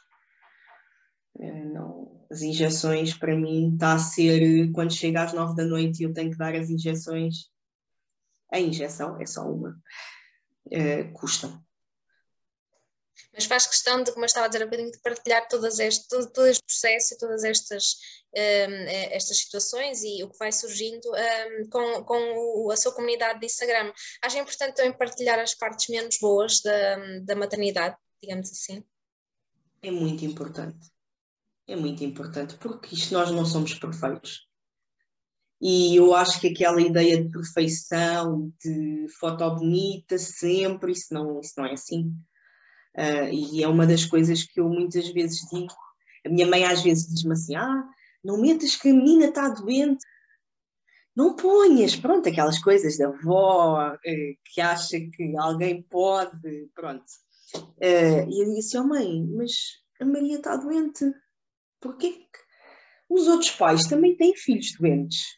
[1.39, 5.99] É, não, as injeções para mim está a ser quando chega às nove da noite
[5.99, 7.51] e eu tenho que dar as injeções.
[8.51, 9.77] A injeção é só uma.
[10.71, 11.61] É, custa
[13.33, 16.07] mas faz questão de, como eu estava a dizer há bocadinho, de partilhar todas este,
[16.07, 17.95] todo, todo este processo e todas estas,
[18.35, 23.39] um, eh, estas situações e o que vai surgindo um, com, com a sua comunidade
[23.39, 23.91] de Instagram.
[24.21, 28.83] Acho importante também partilhar as partes menos boas da, da maternidade, digamos assim.
[29.81, 30.91] É muito importante.
[31.67, 34.47] É muito importante, porque isto nós não somos perfeitos.
[35.59, 41.53] E eu acho que aquela ideia de perfeição, de foto bonita sempre, isso não, isso
[41.57, 42.13] não é assim.
[42.97, 45.73] Uh, e é uma das coisas que eu muitas vezes digo.
[46.25, 47.87] A minha mãe às vezes diz-me assim: ah,
[48.23, 50.03] não metas que a menina está doente.
[51.15, 57.05] Não ponhas, pronto, aquelas coisas da avó eh, que acha que alguém pode, pronto.
[57.55, 59.51] Uh, e eu disse: oh mãe, mas
[59.99, 61.05] a Maria está doente.
[61.79, 62.39] Porquê que
[63.09, 65.37] os outros pais também têm filhos doentes?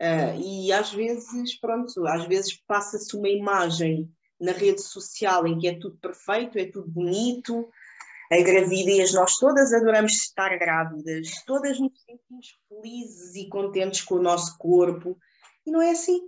[0.00, 5.68] Uh, e às vezes, pronto, às vezes passa-se uma imagem na rede social em que
[5.68, 7.68] é tudo perfeito, é tudo bonito,
[8.30, 14.22] a gravidez, nós todas adoramos estar grávidas, todas nos sentimos felizes e contentes com o
[14.22, 15.18] nosso corpo,
[15.64, 16.18] e não é assim.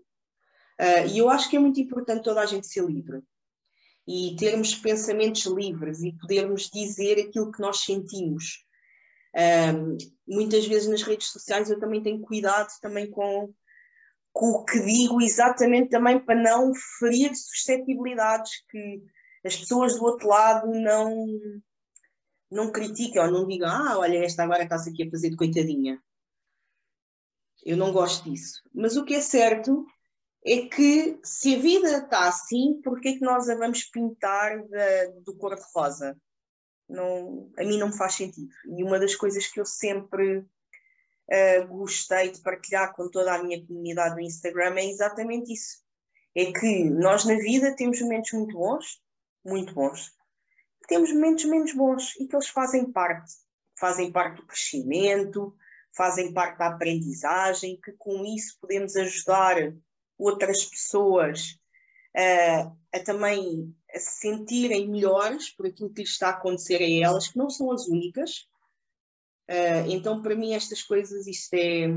[0.81, 3.23] Uh, e eu acho que é muito importante toda a gente ser livre
[4.07, 8.65] e termos pensamentos livres e podermos dizer aquilo que nós sentimos.
[9.37, 9.73] Ah,
[10.27, 13.53] muitas vezes nas redes sociais eu também tenho cuidado também com
[14.33, 19.03] com o que digo exatamente também para não ferir suscetibilidades que
[19.45, 21.27] as pessoas do outro lado não
[22.51, 26.03] não critiquem ou não digam ah, olha, esta agora está-se aqui a fazer de coitadinha.
[27.65, 28.63] Eu não gosto disso.
[28.73, 29.85] Mas o que é certo
[30.47, 34.63] é que se a vida está assim, por que é que nós a vamos pintar
[34.63, 36.17] de, do cor-de-rosa?
[36.89, 38.49] Não, a mim não me faz sentido.
[38.77, 40.47] E uma das coisas que eu sempre
[41.31, 45.79] uh, gostei de partilhar com toda a minha comunidade no Instagram é exatamente isso.
[46.35, 49.01] É que nós na vida temos momentos muito bons,
[49.45, 50.13] muito bons,
[50.89, 53.33] temos momentos menos bons e que eles fazem parte.
[53.79, 55.55] Fazem parte do crescimento,
[55.97, 59.57] fazem parte da aprendizagem, que com isso podemos ajudar
[60.19, 61.59] outras pessoas
[62.17, 67.07] uh, a também a se sentirem melhores por aquilo que lhes está a acontecer a
[67.07, 68.49] elas, que não são as únicas,
[69.49, 71.89] Uh, então, para mim, estas coisas, isto é,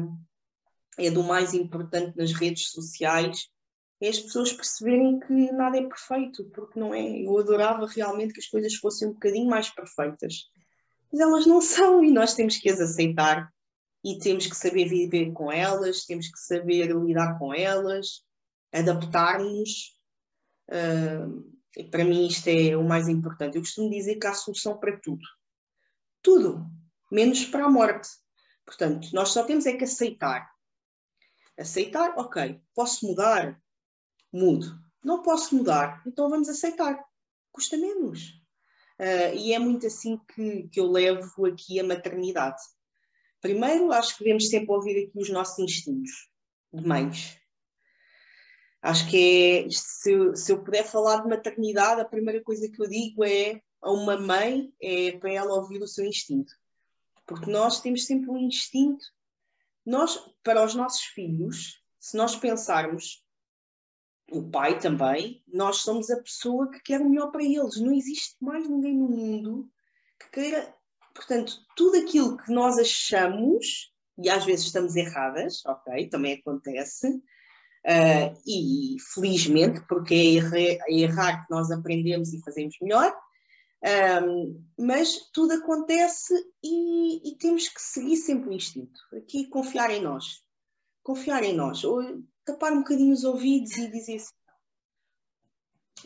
[0.98, 3.50] é do mais importante nas redes sociais,
[4.02, 7.22] é as pessoas perceberem que nada é perfeito, porque não é.
[7.22, 10.46] Eu adorava realmente que as coisas fossem um bocadinho mais perfeitas,
[11.12, 13.52] mas elas não são e nós temos que as aceitar
[14.04, 18.24] e temos que saber viver com elas, temos que saber lidar com elas,
[18.72, 20.00] adaptar-nos.
[20.70, 23.56] Uh, para mim, isto é o mais importante.
[23.56, 25.22] Eu costumo dizer que há solução para tudo.
[26.22, 26.81] Tudo
[27.12, 28.10] menos para a morte.
[28.66, 30.50] Portanto, nós só temos é que aceitar.
[31.58, 33.62] Aceitar, ok, posso mudar?
[34.32, 34.80] Mudo.
[35.04, 37.04] Não posso mudar, então vamos aceitar.
[37.52, 38.42] Custa menos.
[39.00, 42.62] Uh, e é muito assim que, que eu levo aqui a maternidade.
[43.42, 46.30] Primeiro, acho que devemos sempre ouvir aqui os nossos instintos
[46.72, 47.38] de mães.
[48.82, 52.88] Acho que é, se, se eu puder falar de maternidade, a primeira coisa que eu
[52.88, 56.54] digo é a uma mãe é para ela ouvir o seu instinto.
[57.32, 59.06] Porque nós temos sempre um instinto.
[59.86, 63.24] Nós, para os nossos filhos, se nós pensarmos,
[64.30, 67.80] o pai também, nós somos a pessoa que quer o melhor para eles.
[67.80, 69.70] Não existe mais ninguém no mundo
[70.20, 70.76] que queira.
[71.14, 78.42] Portanto, tudo aquilo que nós achamos, e às vezes estamos erradas, ok, também acontece, uh,
[78.46, 83.14] e felizmente, porque é é errar que nós aprendemos e fazemos melhor,
[83.84, 89.00] um, mas tudo acontece e, e, temos que seguir sempre o instinto.
[89.18, 90.44] Aqui confiar em nós.
[91.02, 91.84] Confiar em nós.
[91.84, 94.34] Ou tapar um bocadinho os ouvidos e dizer assim: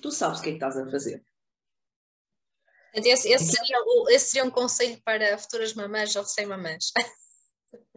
[0.01, 1.23] tu sabes o que é que estás a fazer.
[2.93, 3.77] Esse, esse, seria,
[4.09, 6.93] esse seria um conselho para futuras mamães ou recém-mamães.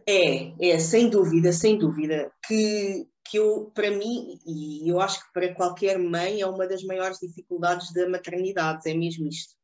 [0.05, 5.31] É, é, sem dúvida, sem dúvida, que, que eu, para mim, e eu acho que
[5.31, 9.58] para qualquer mãe, é uma das maiores dificuldades da maternidade, é mesmo isto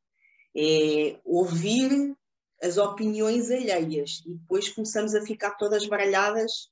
[0.55, 2.15] é ouvir
[2.61, 6.69] as opiniões alheias e depois começamos a ficar todas baralhadas.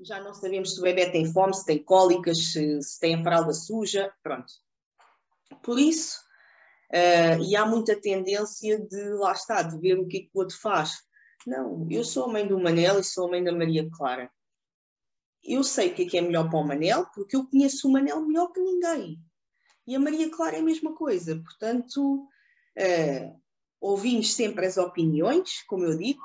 [0.00, 3.22] Já não sabemos se o bebê tem fome, se tem cólicas, se, se tem a
[3.22, 4.52] fralda suja, pronto.
[5.62, 6.18] Por isso,
[6.90, 10.40] uh, e há muita tendência de, lá está, de ver o que é que o
[10.40, 10.94] outro faz.
[11.46, 14.30] Não, eu sou a mãe do Manel e sou a mãe da Maria Clara.
[15.42, 17.92] Eu sei o que é que é melhor para o Manel, porque eu conheço o
[17.92, 19.20] Manel melhor que ninguém.
[19.86, 21.36] E a Maria Clara é a mesma coisa.
[21.36, 22.26] Portanto,
[22.78, 23.40] Uh,
[23.80, 26.22] ouvimos sempre as opiniões, como eu digo,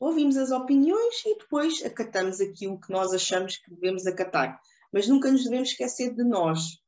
[0.00, 4.60] ouvimos as opiniões e depois acatamos aquilo que nós achamos que devemos acatar.
[4.92, 6.78] Mas nunca nos devemos esquecer de nós,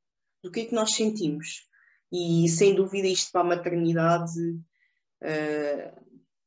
[0.42, 1.66] do que é que nós sentimos.
[2.12, 4.40] E sem dúvida isto para a maternidade
[5.22, 6.04] uh,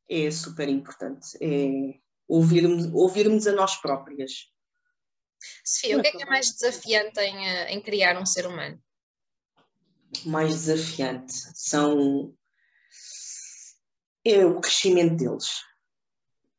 [0.10, 1.38] é super importante.
[1.40, 2.00] É
[2.32, 4.50] ouvirmos, ouvirmos a nós próprias.
[5.66, 8.82] Sofia, o que é que é mais desafiante em, eh, em criar um ser humano?
[10.26, 12.34] Mais desafiante são
[14.26, 15.64] é o crescimento deles.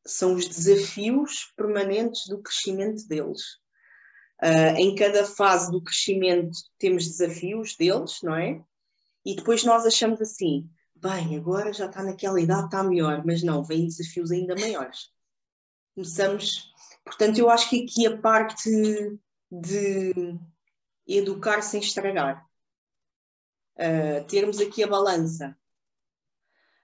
[0.04, 3.42] São os desafios permanentes do crescimento deles.
[4.42, 8.60] Uh, em cada fase do crescimento temos desafios deles, não é?
[9.24, 13.62] E depois nós achamos assim, bem, agora já está naquela idade, está melhor, mas não,
[13.62, 15.12] vêm desafios ainda maiores.
[15.94, 16.72] Começamos,
[17.04, 18.68] portanto, eu acho que aqui a parte
[19.50, 20.36] de
[21.06, 22.44] educar sem estragar,
[23.76, 25.56] uh, termos aqui a balança,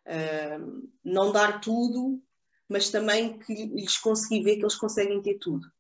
[0.09, 2.23] uh, não dar tudo,
[2.69, 5.71] mas também que lhes conseguir ver que eles conseguem ter tudo.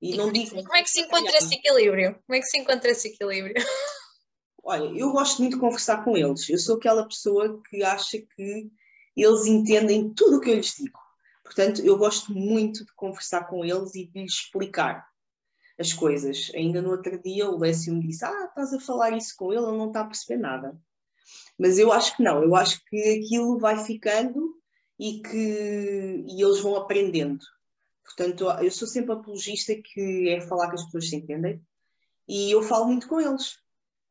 [0.00, 0.62] E, e não digo.
[0.62, 2.18] Como é que se encontra esse equilíbrio?
[2.26, 3.54] Como é que se encontra esse equilíbrio?
[4.62, 6.48] Olha, eu gosto muito de conversar com eles.
[6.48, 8.70] Eu sou aquela pessoa que acha que
[9.16, 10.98] eles entendem tudo o que eu lhes digo.
[11.44, 15.08] Portanto, eu gosto muito de conversar com eles e de lhes explicar
[15.78, 16.50] as coisas.
[16.54, 19.62] Ainda no outro dia o Lécio me disse: Ah, estás a falar isso com ele,
[19.62, 20.76] ele não está a perceber nada.
[21.58, 24.54] Mas eu acho que não, eu acho que aquilo vai ficando
[24.98, 27.44] e que e eles vão aprendendo.
[28.04, 31.60] Portanto, eu sou sempre apologista que é falar que as pessoas se entendem
[32.28, 33.58] e eu falo muito com eles.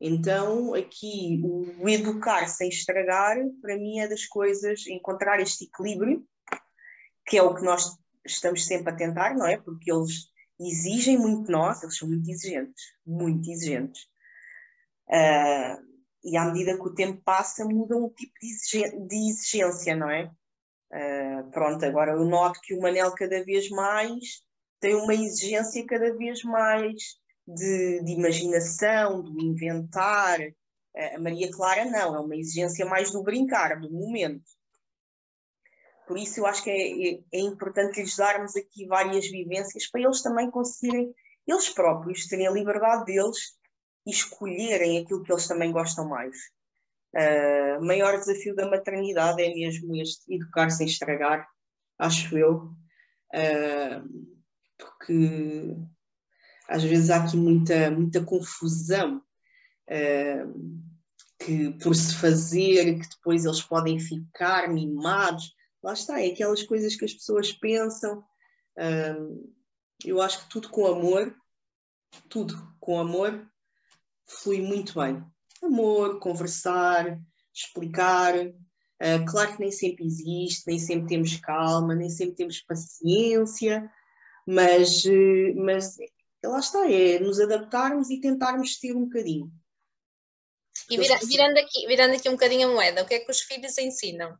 [0.00, 6.22] Então, aqui, o educar sem estragar, para mim é das coisas, encontrar este equilíbrio,
[7.26, 9.56] que é o que nós estamos sempre a tentar, não é?
[9.56, 10.28] Porque eles
[10.60, 14.02] exigem muito de nós, eles são muito exigentes, muito exigentes.
[15.08, 15.95] Uh,
[16.26, 18.32] e à medida que o tempo passa, muda um tipo
[19.06, 20.28] de exigência, não é?
[20.90, 24.42] Uh, pronto, agora eu noto que o Manel cada vez mais
[24.80, 26.96] tem uma exigência cada vez mais
[27.46, 30.40] de, de imaginação, do inventar.
[30.40, 34.42] Uh, a Maria Clara não, é uma exigência mais do brincar, do momento.
[36.08, 40.00] Por isso eu acho que é, é, é importante lhes darmos aqui várias vivências para
[40.00, 41.14] eles também conseguirem,
[41.46, 43.55] eles próprios, terem a liberdade deles
[44.06, 46.36] e escolherem aquilo que eles também gostam mais.
[47.14, 51.48] Uh, maior desafio da maternidade é mesmo este, educar sem estragar,
[51.98, 52.70] acho eu,
[53.34, 54.36] uh,
[54.78, 55.76] porque
[56.68, 59.22] às vezes há aqui muita, muita confusão
[59.88, 60.86] uh,
[61.38, 66.96] que por se fazer, que depois eles podem ficar mimados, lá está, é aquelas coisas
[66.96, 68.24] que as pessoas pensam.
[70.04, 71.34] eu acho que tudo com amor,
[72.28, 73.46] tudo com amor,
[74.26, 75.24] flui muito bem
[75.62, 77.18] amor, conversar,
[77.52, 78.34] explicar.
[78.36, 83.90] Uh, claro que nem sempre existe, nem sempre temos calma, nem sempre temos paciência,
[84.46, 85.96] mas, uh, mas
[86.44, 89.52] lá está, é nos adaptarmos e tentarmos ter um bocadinho.
[90.88, 93.40] E vira, virando, aqui, virando aqui um bocadinho a moeda, o que é que os
[93.40, 94.38] filhos ensinam?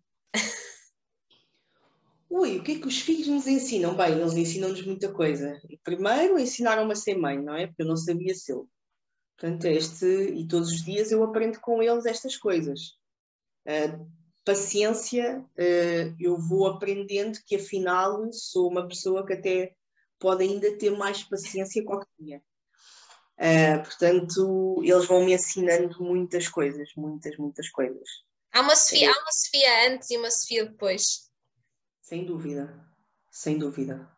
[2.29, 3.96] Ui, o que é que os filhos nos ensinam?
[3.96, 5.61] Bem, eles ensinam-nos muita coisa.
[5.83, 7.66] Primeiro, ensinaram-me a ser mãe, não é?
[7.66, 8.57] Porque eu não sabia ser.
[9.38, 12.96] Portanto, este, e todos os dias eu aprendo com eles estas coisas.
[13.66, 14.11] Uh,
[14.44, 19.75] paciência, uh, eu vou aprendendo que afinal sou uma pessoa que até
[20.18, 22.42] pode ainda ter mais paciência qualquer dia.
[23.38, 28.09] Uh, portanto, eles vão me ensinando muitas coisas, muitas, muitas coisas.
[28.53, 31.31] Há uma, Sofia, há uma Sofia antes e uma Sofia depois.
[32.01, 32.83] Sem dúvida,
[33.31, 34.11] sem dúvida.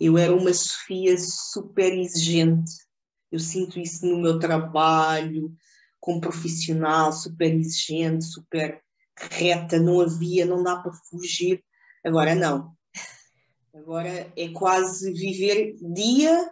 [0.00, 2.85] Eu era uma Sofia super exigente,
[3.30, 5.52] eu sinto isso no meu trabalho,
[6.00, 8.80] como profissional, super exigente, super
[9.16, 11.64] reta, não havia, não dá para fugir.
[12.04, 12.76] Agora não.
[13.74, 16.50] Agora é quase viver dia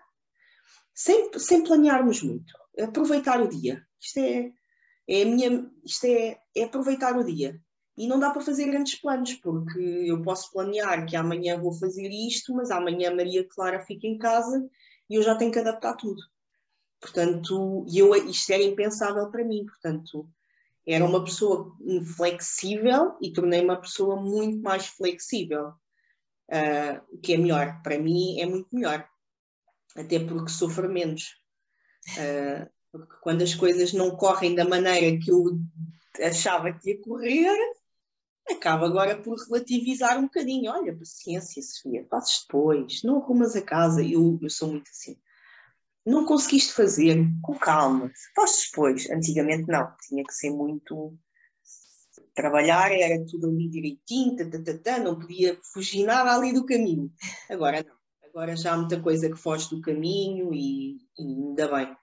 [0.95, 2.53] sem, sem planearmos muito.
[2.81, 3.83] Aproveitar o dia.
[4.01, 4.51] Isto é,
[5.09, 7.61] é minha, isto é, é aproveitar o dia.
[7.97, 12.09] E não dá para fazer grandes planos, porque eu posso planear que amanhã vou fazer
[12.09, 14.69] isto, mas amanhã Maria Clara fica em casa
[15.09, 16.21] e eu já tenho que adaptar tudo.
[17.05, 19.67] Portanto, eu, isto era impensável para mim.
[19.67, 20.27] Portanto,
[20.87, 25.75] era uma pessoa inflexível e tornei-me uma pessoa muito mais flexível.
[26.51, 27.83] Uh, o que é melhor.
[27.83, 29.07] Para mim é muito melhor.
[29.95, 31.35] Até porque sofro menos.
[32.17, 35.59] Uh, porque quando as coisas não correm da maneira que eu
[36.23, 37.55] achava que ia correr,
[38.51, 40.73] acaba agora por relativizar um bocadinho.
[40.73, 44.03] Olha, paciência, Sofia, fazes depois, não arrumas a casa.
[44.03, 45.19] Eu, eu sou muito assim
[46.05, 49.09] não conseguiste fazer, com calma, fazes depois.
[49.11, 51.17] Antigamente não, tinha que ser muito.
[52.35, 57.11] Trabalhar era tudo ali direitinho, tatatata, não podia fugir nada ali do caminho.
[57.49, 57.95] Agora não,
[58.29, 61.97] agora já há muita coisa que foge do caminho e, e ainda bem,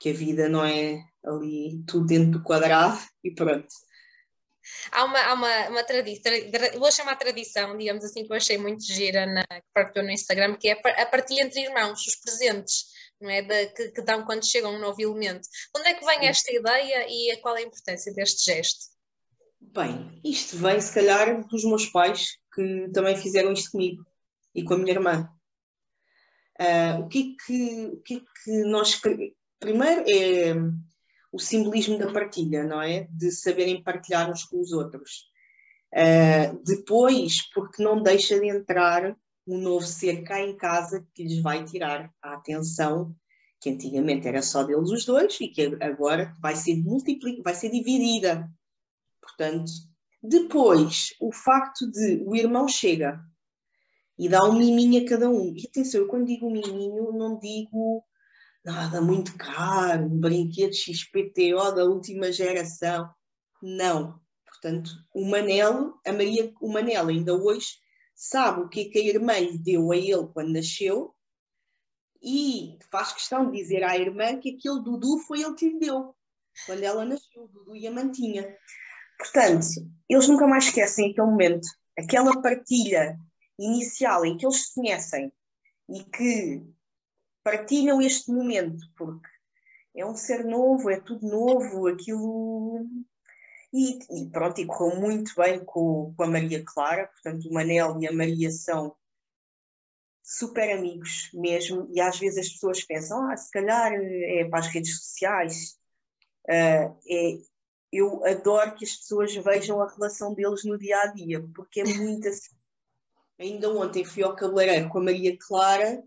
[0.00, 3.68] que a vida não é, ali tudo dentro do quadrado e pronto.
[4.92, 6.32] Há uma, há uma, uma tradição,
[6.78, 10.56] vou chamar tradição, digamos assim, que eu achei muito gira na, que partilhou no Instagram,
[10.56, 12.86] que é a partilha entre irmãos, os presentes,
[13.20, 13.42] não é?
[13.42, 15.46] De, que, que dão quando chega um novo elemento.
[15.76, 18.90] Onde é que vem esta ideia e qual é a importância deste gesto?
[19.60, 24.04] Bem, isto vem se calhar dos meus pais, que também fizeram isto comigo
[24.54, 25.30] e com a minha irmã.
[26.60, 29.00] Uh, o, que é que, o que é que nós.
[29.58, 30.54] Primeiro é
[31.32, 33.06] o simbolismo da partilha, não é?
[33.10, 35.30] De saberem partilhar uns com os outros.
[35.92, 39.16] Uh, depois, porque não deixa de entrar
[39.46, 43.14] um novo ser cá em casa que lhes vai tirar a atenção
[43.60, 47.42] que antigamente era só deles os dois e que agora vai ser multiplic...
[47.42, 48.50] vai ser dividida.
[49.20, 49.70] Portanto,
[50.22, 53.20] depois, o facto de o irmão chega
[54.18, 55.54] e dá um miminho a cada um.
[55.54, 58.02] E atenção, eu quando digo miminho, não digo
[58.64, 63.10] nada muito caro, um brinquedo XPTO da última geração.
[63.62, 64.18] Não.
[64.46, 67.78] Portanto, o Manel, a Maria, o Manel ainda hoje
[68.20, 71.14] sabe o que é que a irmã lhe deu a ele quando nasceu
[72.22, 76.14] e faz questão de dizer à irmã que aquele Dudu foi ele que lhe deu
[76.66, 78.54] quando ela nasceu, o Dudu e a mantinha.
[79.16, 79.68] Portanto,
[80.06, 81.66] eles nunca mais esquecem aquele momento,
[81.98, 83.18] aquela partilha
[83.58, 85.32] inicial em que eles se conhecem
[85.88, 86.62] e que
[87.42, 89.28] partilham este momento, porque
[89.96, 92.86] é um ser novo, é tudo novo, aquilo.
[93.72, 98.00] E, e pronto, e correu muito bem com, com a Maria Clara, portanto, o Manel
[98.00, 98.96] e a Maria são
[100.22, 104.68] super amigos mesmo, e às vezes as pessoas pensam, ah, se calhar é para as
[104.68, 105.78] redes sociais.
[106.48, 107.38] Uh, é,
[107.92, 111.84] eu adoro que as pessoas vejam a relação deles no dia a dia, porque é
[111.84, 112.54] muito assim.
[113.38, 116.02] Ainda ontem fui ao cabeleireiro com a Maria Clara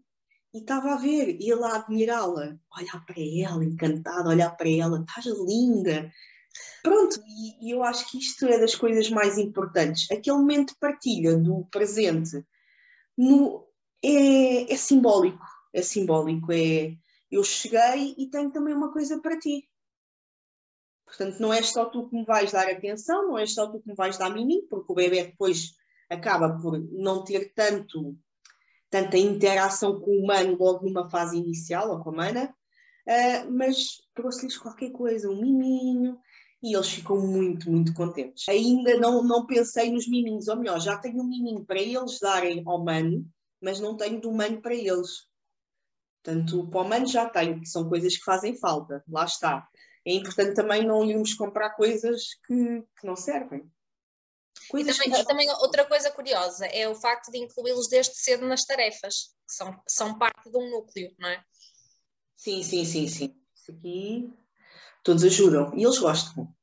[0.53, 5.25] e estava a ver, ia lá admirá-la, olhar para ela, encantada, olhar para ela, estás
[5.25, 6.11] linda.
[6.81, 10.09] Pronto, e, e, eu acho que isto é das coisas mais importantes.
[10.11, 12.45] Aquele momento de partilha do presente
[13.17, 13.67] no,
[14.03, 16.95] é, é simbólico, é simbólico, é
[17.31, 19.67] eu cheguei e tenho também uma coisa para ti.
[21.05, 23.87] Portanto, não és só tu que me vais dar atenção, não és só tu que
[23.87, 25.73] me vais dar mimim, porque o bebê depois
[26.09, 28.17] acaba por não ter tanto
[28.93, 32.55] tanta interação com o humano logo numa fase inicial, ou com a mana,
[33.07, 36.19] uh, mas trouxe-lhes qualquer coisa, um miminho,
[36.63, 38.47] e eles ficam muito, muito contentes.
[38.47, 42.63] Ainda não, não pensei nos miminhos, ou melhor, já tenho um miminho para eles darem
[42.65, 43.29] ao mano,
[43.61, 45.27] mas não tenho do mano para eles.
[46.23, 49.67] Portanto, para o mano já tenho, que são coisas que fazem falta, lá está.
[50.05, 53.69] É importante também não irmos comprar coisas que, que não servem.
[54.69, 55.27] Coisas e também, que...
[55.27, 59.81] também, outra coisa curiosa é o facto de incluí-los desde cedo nas tarefas, que são,
[59.85, 61.43] são parte de um núcleo, não é?
[62.37, 63.35] Sim, sim, sim, sim.
[63.53, 64.33] Isso aqui
[65.03, 66.53] todos ajudam e eles gostam.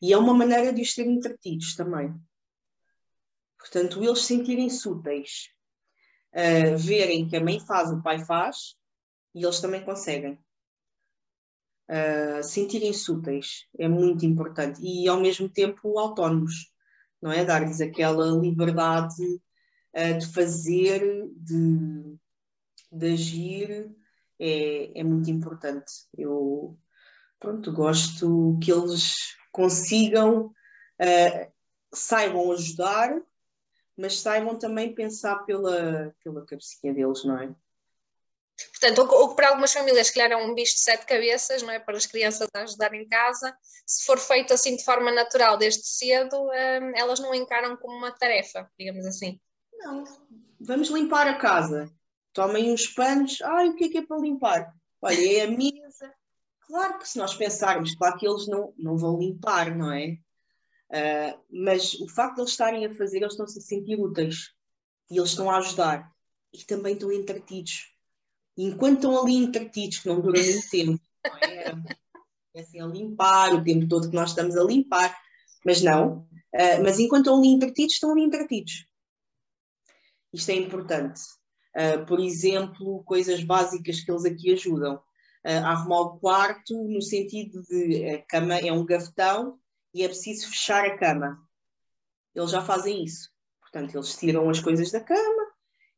[0.00, 2.14] E é uma maneira de os terem entretidos também.
[3.58, 5.50] Portanto, eles sentirem-se úteis,
[6.32, 8.76] uh, verem que a mãe faz, o pai faz,
[9.34, 10.38] e eles também conseguem.
[11.88, 16.70] Uh, sentirem-se úteis é muito importante e ao mesmo tempo autónomos
[17.20, 17.44] não é?
[17.44, 22.16] Dar-lhes aquela liberdade uh, de fazer, de,
[22.92, 23.90] de agir,
[24.38, 25.92] é, é muito importante.
[26.16, 26.78] Eu,
[27.38, 31.52] pronto, gosto que eles consigam, uh,
[31.92, 33.20] saibam ajudar,
[33.96, 37.54] mas saibam também pensar pela, pela cabecinha deles, não é?
[38.70, 41.78] Portanto, o que para algumas famílias, que é um bicho de sete cabeças, não é?
[41.78, 45.86] Para as crianças a ajudar em casa, se for feito assim de forma natural desde
[45.86, 49.40] cedo, hum, elas não encaram como uma tarefa, digamos assim.
[49.78, 50.02] Não.
[50.60, 51.88] Vamos limpar a casa.
[52.32, 53.40] Tomem uns panos.
[53.42, 54.74] Ai, o que é que é para limpar?
[55.00, 56.12] Olha, é a mesa.
[56.68, 60.18] Claro que se nós pensarmos, claro que eles não, não vão limpar, não é?
[60.90, 64.52] Uh, mas o facto de eles estarem a fazer, eles estão-se a sentir úteis.
[65.10, 66.12] E eles estão a ajudar.
[66.52, 67.98] E também estão entretidos
[68.58, 71.74] enquanto estão ali entretidos, que não duram muito tempo, não é?
[72.54, 75.16] é assim, a limpar, o tempo todo que nós estamos a limpar,
[75.64, 76.26] mas não.
[76.52, 78.86] Uh, mas enquanto estão ali entretidos, estão ali entretidos.
[80.32, 81.20] Isto é importante.
[81.76, 85.00] Uh, por exemplo, coisas básicas que eles aqui ajudam.
[85.44, 89.58] Uh, arrumar o quarto no sentido de a cama é um gavetão
[89.94, 91.40] e é preciso fechar a cama.
[92.34, 93.30] Eles já fazem isso.
[93.60, 95.48] Portanto, eles tiram as coisas da cama,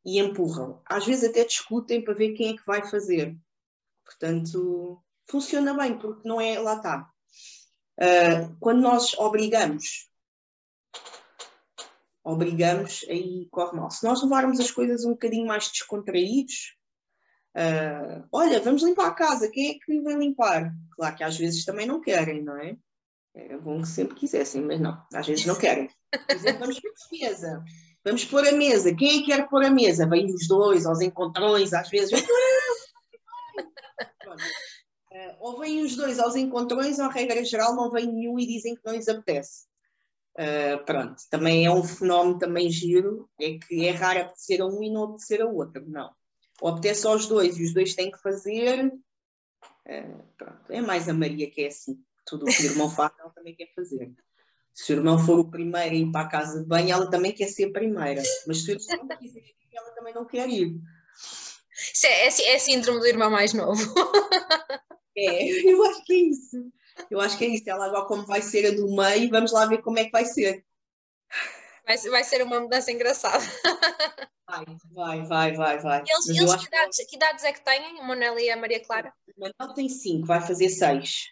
[0.05, 0.81] e empurram.
[0.85, 3.37] Às vezes até discutem para ver quem é que vai fazer.
[4.03, 6.59] Portanto, funciona bem, porque não é.
[6.59, 7.09] Lá está.
[7.99, 10.09] Uh, quando nós obrigamos,
[12.23, 13.91] obrigamos, aí corre mal.
[13.91, 16.75] Se nós levarmos as coisas um bocadinho mais descontraídos,
[17.55, 20.73] Uh, olha, vamos limpar a casa, quem é que vai limpar?
[20.95, 22.77] Claro que às vezes também não querem, não é?
[23.33, 25.89] É bom que sempre quisessem, mas não, às vezes não querem.
[26.29, 27.63] Exemplo, vamos para a defesa,
[28.03, 28.93] vamos pôr a mesa.
[28.93, 30.07] Quem é que quer pôr a mesa?
[30.07, 32.21] Vêm os dois aos encontrões, às vezes.
[35.11, 38.47] Uh, ou vêm os dois aos encontrões, ou a regra geral não vem nenhum e
[38.47, 39.65] dizem que não lhes apetece.
[40.37, 44.81] Uh, pronto, também é um fenómeno também giro, é que é raro apetecer a um
[44.81, 46.09] e não apetecer a outro, não.
[46.61, 48.85] Ou apetece aos dois e os dois têm que fazer.
[48.87, 51.99] Uh, pronto, é mais a Maria que é assim.
[52.25, 54.13] Tudo o que o irmão faz, ela também quer fazer.
[54.73, 57.33] Se o irmão for o primeiro a ir para a casa de banho, ela também
[57.33, 58.21] quer ser a primeira.
[58.47, 60.79] Mas se o irmão não quiser ir, ela também não quer ir.
[61.93, 63.81] Isso é, é, é síndrome do irmão mais novo.
[65.13, 66.71] É, eu acho que é isso.
[67.09, 67.69] Eu acho que é isso.
[67.69, 70.23] Ela agora como vai ser a do meio, vamos lá ver como é que vai
[70.23, 70.63] ser.
[71.85, 73.43] Vai, vai ser uma mudança engraçada.
[74.51, 76.03] Vai, vai, vai, vai, vai.
[76.05, 77.15] Eles, eles que, idades, que...
[77.15, 79.07] idades é que têm, a Monela e a Maria Clara?
[79.07, 81.27] A Manel tem cinco, vai fazer seis.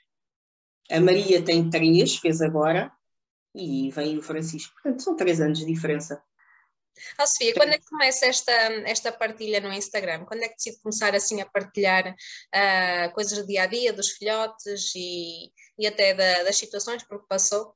[0.90, 2.90] A Maria tem três, fez agora,
[3.54, 4.74] e vem o Francisco.
[4.74, 6.24] Portanto, são três anos de diferença.
[7.20, 8.52] Oh, Sofia, quando é que começa esta,
[8.86, 10.26] esta partilha no Instagram?
[10.26, 14.12] Quando é que decide começar assim a partilhar uh, coisas do dia a dia, dos
[14.12, 17.76] filhotes e, e até da, das situações por que passou?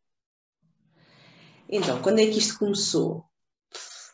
[1.75, 3.25] Então, quando é que isto começou?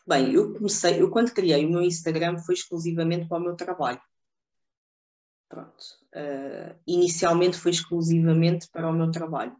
[0.08, 4.00] Bem, eu comecei, eu quando criei o meu Instagram foi exclusivamente para o meu trabalho.
[5.46, 5.84] Pronto.
[6.14, 9.54] Uh, inicialmente foi exclusivamente para o meu trabalho.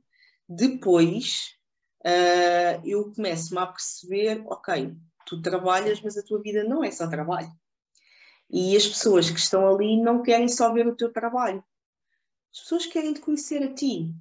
[0.48, 1.58] Depois
[2.06, 4.96] uh, eu começo-me a perceber, ok,
[5.26, 7.52] tu trabalhas, mas a tua vida não é só trabalho.
[8.48, 11.62] E as pessoas que estão ali não querem só ver o teu trabalho.
[12.50, 14.14] As pessoas querem te conhecer a ti.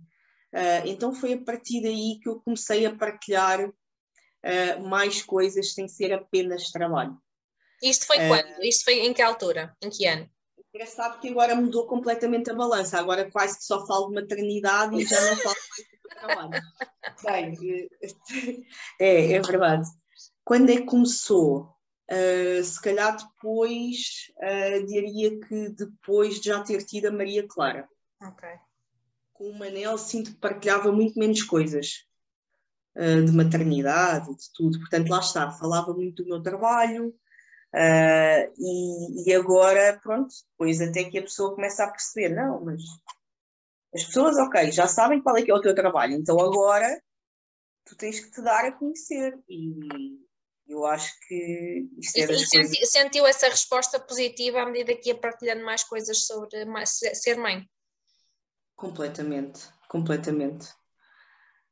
[0.54, 5.88] Uh, então foi a partir daí que eu comecei a partilhar uh, mais coisas sem
[5.88, 7.18] ser apenas trabalho.
[7.84, 8.64] Isto foi uh, quando?
[8.64, 9.76] Isto foi em que altura?
[9.82, 10.30] Em que ano?
[10.74, 13.00] Engraçado que agora mudou completamente a balança.
[13.00, 16.64] Agora quase que só falo de maternidade e já não falo mais do trabalho.
[17.24, 17.90] Bem,
[19.00, 19.88] é, é verdade.
[20.44, 21.76] Quando é que começou?
[22.12, 27.88] Uh, se calhar depois, uh, diria que depois de já ter tido a Maria Clara.
[28.22, 28.50] Ok.
[29.40, 32.06] Com o Manel sinto que partilhava muito menos coisas
[32.98, 34.78] uh, de maternidade, de tudo.
[34.80, 37.16] Portanto, lá está, falava muito do meu trabalho
[38.58, 42.82] e, e, agora, pronto, depois até que a pessoa começa a perceber, não, mas
[43.94, 47.02] as pessoas, ok, já sabem qual é que é o teu trabalho, então agora
[47.86, 50.20] tu tens que te dar a conhecer e
[50.68, 52.92] eu acho que isto é das e coisas...
[52.92, 56.58] sentiu essa resposta positiva à medida que ia partilhando mais coisas sobre
[57.16, 57.68] ser mãe?
[58.80, 60.70] Completamente, completamente.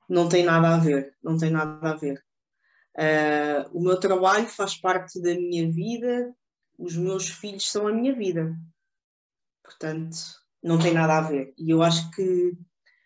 [0.10, 2.22] Não tem nada a ver, não tem nada a ver.
[2.97, 6.36] Uh, o meu trabalho faz parte da minha vida,
[6.78, 8.53] os meus filhos são a minha vida.
[9.64, 10.18] Portanto,
[10.62, 11.53] não tem nada a ver.
[11.58, 12.51] E eu acho que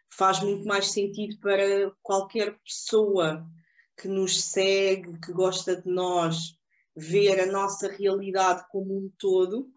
[0.10, 3.48] faz muito mais sentido para qualquer pessoa
[3.96, 6.58] que nos segue, que gosta de nós,
[6.96, 9.72] ver a nossa realidade como um todo,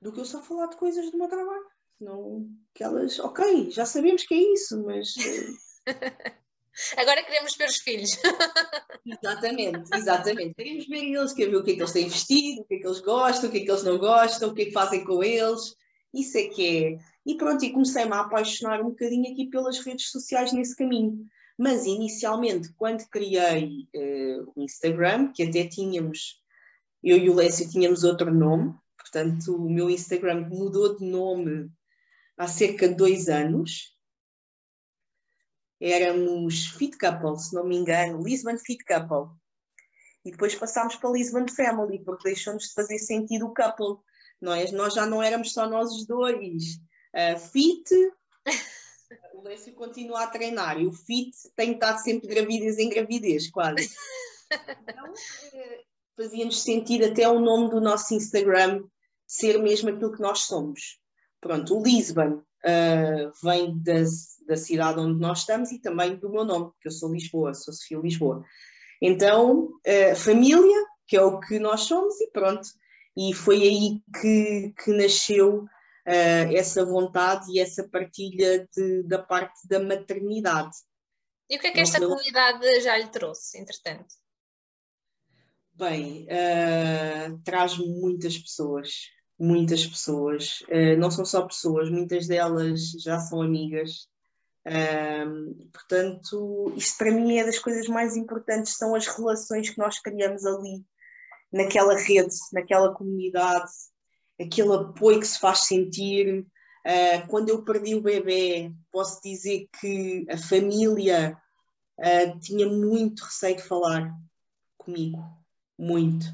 [0.00, 1.75] do que eu só falar de coisas do meu trabalho.
[2.00, 5.14] Não, que elas, ok, já sabemos que é isso, mas.
[5.86, 5.92] Eh,
[6.98, 8.10] Agora queremos ver os filhos.
[9.06, 10.54] exatamente, exatamente.
[10.54, 12.78] Queremos ver eles, queremos ver o que é que eles têm vestido, o que é
[12.78, 15.04] que eles gostam, o que é que eles não gostam, o que é que fazem
[15.04, 15.74] com eles.
[16.12, 16.98] Isso é que é.
[17.24, 21.26] E pronto, e comecei-me a apaixonar um bocadinho aqui pelas redes sociais nesse caminho.
[21.58, 26.42] Mas inicialmente, quando criei uh, o Instagram, que até tínhamos,
[27.02, 31.70] eu e o Lécio tínhamos outro nome, portanto o meu Instagram mudou de nome
[32.36, 33.94] há cerca de dois anos.
[35.80, 39.34] Éramos Fit Couple, se não me engano, Lisbon Fit Couple.
[40.24, 44.02] E depois passámos para Lisbon Family, porque deixou-nos de fazer sentido o couple.
[44.40, 46.80] Nós, nós já não éramos só nós os dois.
[47.14, 47.88] Uh, fit
[49.34, 53.90] o Lécio continua a treinar e o fit tem estado sempre gravidez em gravidez, quase.
[54.48, 55.12] Então,
[55.54, 55.84] eh,
[56.16, 58.84] fazia-nos sentido até o nome do nosso Instagram
[59.26, 61.00] ser mesmo aquilo que nós somos.
[61.46, 64.02] Pronto, o Lisbon uh, vem da,
[64.48, 67.72] da cidade onde nós estamos e também do meu nome, que eu sou Lisboa, sou
[67.72, 68.44] Sofia Lisboa.
[69.00, 72.68] Então, uh, família, que é o que nós somos, e pronto.
[73.16, 79.68] E foi aí que, que nasceu uh, essa vontade e essa partilha de, da parte
[79.68, 80.76] da maternidade.
[81.48, 84.16] E o que é que esta Não, comunidade já lhe trouxe, entretanto?
[85.72, 88.88] Bem, uh, traz muitas pessoas,
[89.38, 90.60] muitas pessoas.
[90.62, 94.08] Uh, não são só pessoas, muitas delas já são amigas.
[94.66, 100.00] Uh, portanto, isto para mim é das coisas mais importantes, são as relações que nós
[100.00, 100.84] criamos ali,
[101.52, 103.70] naquela rede, naquela comunidade,
[104.40, 106.40] aquele apoio que se faz sentir.
[106.40, 111.36] Uh, quando eu perdi o bebê, posso dizer que a família
[111.98, 114.12] uh, tinha muito receio de falar
[114.76, 115.22] comigo,
[115.78, 116.26] muito.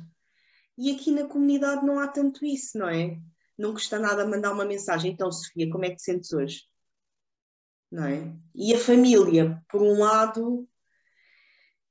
[0.76, 3.18] E aqui na comunidade não há tanto isso, não é?
[3.58, 5.12] Não custa nada mandar uma mensagem.
[5.12, 6.62] Então, Sofia, como é que te sentes hoje?
[7.90, 8.32] Não é?
[8.54, 10.66] E a família, por um lado,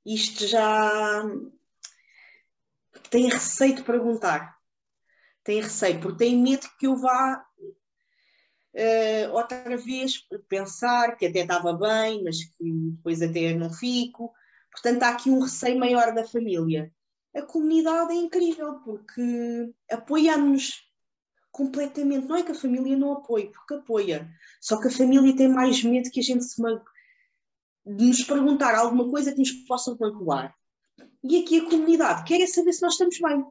[0.04, 1.22] isto já
[3.08, 4.56] tem receio de perguntar.
[5.44, 7.44] Tem receio, porque tem medo que eu vá
[8.74, 14.32] uh, outra vez pensar que até estava bem, mas que depois até não fico.
[14.70, 16.92] Portanto, há aqui um receio maior da família.
[17.34, 20.82] A comunidade é incrível porque apoia-nos
[21.50, 22.26] completamente.
[22.26, 24.28] Não é que a família não apoie, porque apoia.
[24.60, 26.80] Só que a família tem mais medo que a gente se mag...
[27.86, 30.54] de nos perguntar alguma coisa que nos possa magoar.
[31.22, 33.46] E aqui a comunidade quer é saber se nós estamos bem.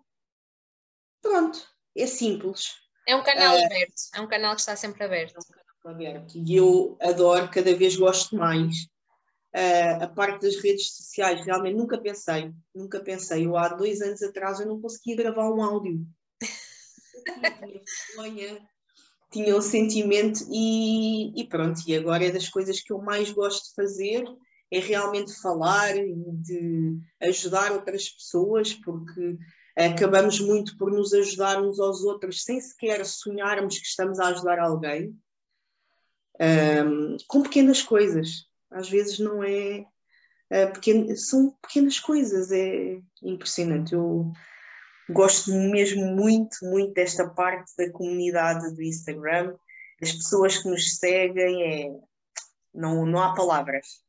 [1.22, 1.66] Pronto,
[1.96, 2.76] é simples.
[3.08, 5.36] É um canal uh, aberto, é um canal que está sempre aberto.
[5.36, 6.38] É um canal aberto.
[6.38, 8.88] E eu adoro, cada vez gosto mais.
[9.54, 13.46] Uh, a parte das redes sociais, realmente nunca pensei, nunca pensei.
[13.46, 16.06] Eu há dois anos atrás eu não conseguia gravar um áudio.
[17.60, 17.82] tinha
[18.16, 18.70] vergonha,
[19.32, 23.70] tinha um sentimento e, e pronto, e agora é das coisas que eu mais gosto
[23.70, 24.24] de fazer
[24.72, 29.38] é realmente falar e de ajudar outras pessoas, porque
[29.76, 34.60] acabamos muito por nos ajudar uns aos outros sem sequer sonharmos que estamos a ajudar
[34.60, 35.14] alguém,
[36.40, 38.50] um, com pequenas coisas.
[38.72, 39.86] Às vezes não é.
[40.52, 43.94] Uh, pequeno, são pequenas coisas, é impressionante.
[43.94, 44.32] Eu
[45.10, 49.56] gosto mesmo muito, muito desta parte da comunidade do Instagram.
[50.02, 52.00] As pessoas que nos seguem, é,
[52.74, 54.02] não, não há palavras.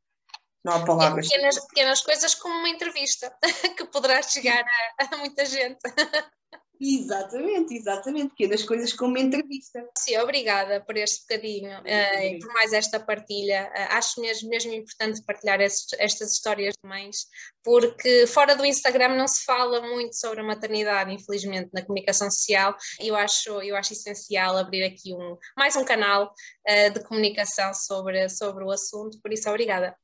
[0.64, 1.28] Não há palavras.
[1.28, 3.34] pequenas, pequenas coisas como uma entrevista
[3.76, 4.64] que poderá chegar
[4.98, 5.80] a, a muita gente.
[6.84, 9.88] Exatamente, exatamente, pequenas coisas como uma entrevista.
[9.96, 13.70] Sim, obrigada por este bocadinho uh, e por mais esta partilha.
[13.72, 17.26] Uh, acho mesmo, mesmo importante partilhar estes, estas histórias de mães,
[17.62, 22.76] porque fora do Instagram não se fala muito sobre a maternidade, infelizmente, na comunicação social,
[23.00, 26.34] e eu acho, eu acho essencial abrir aqui um, mais um canal
[26.68, 29.96] uh, de comunicação sobre, sobre o assunto, por isso, obrigada.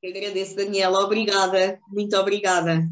[0.00, 2.90] Eu agradeço, Daniela, obrigada, muito obrigada.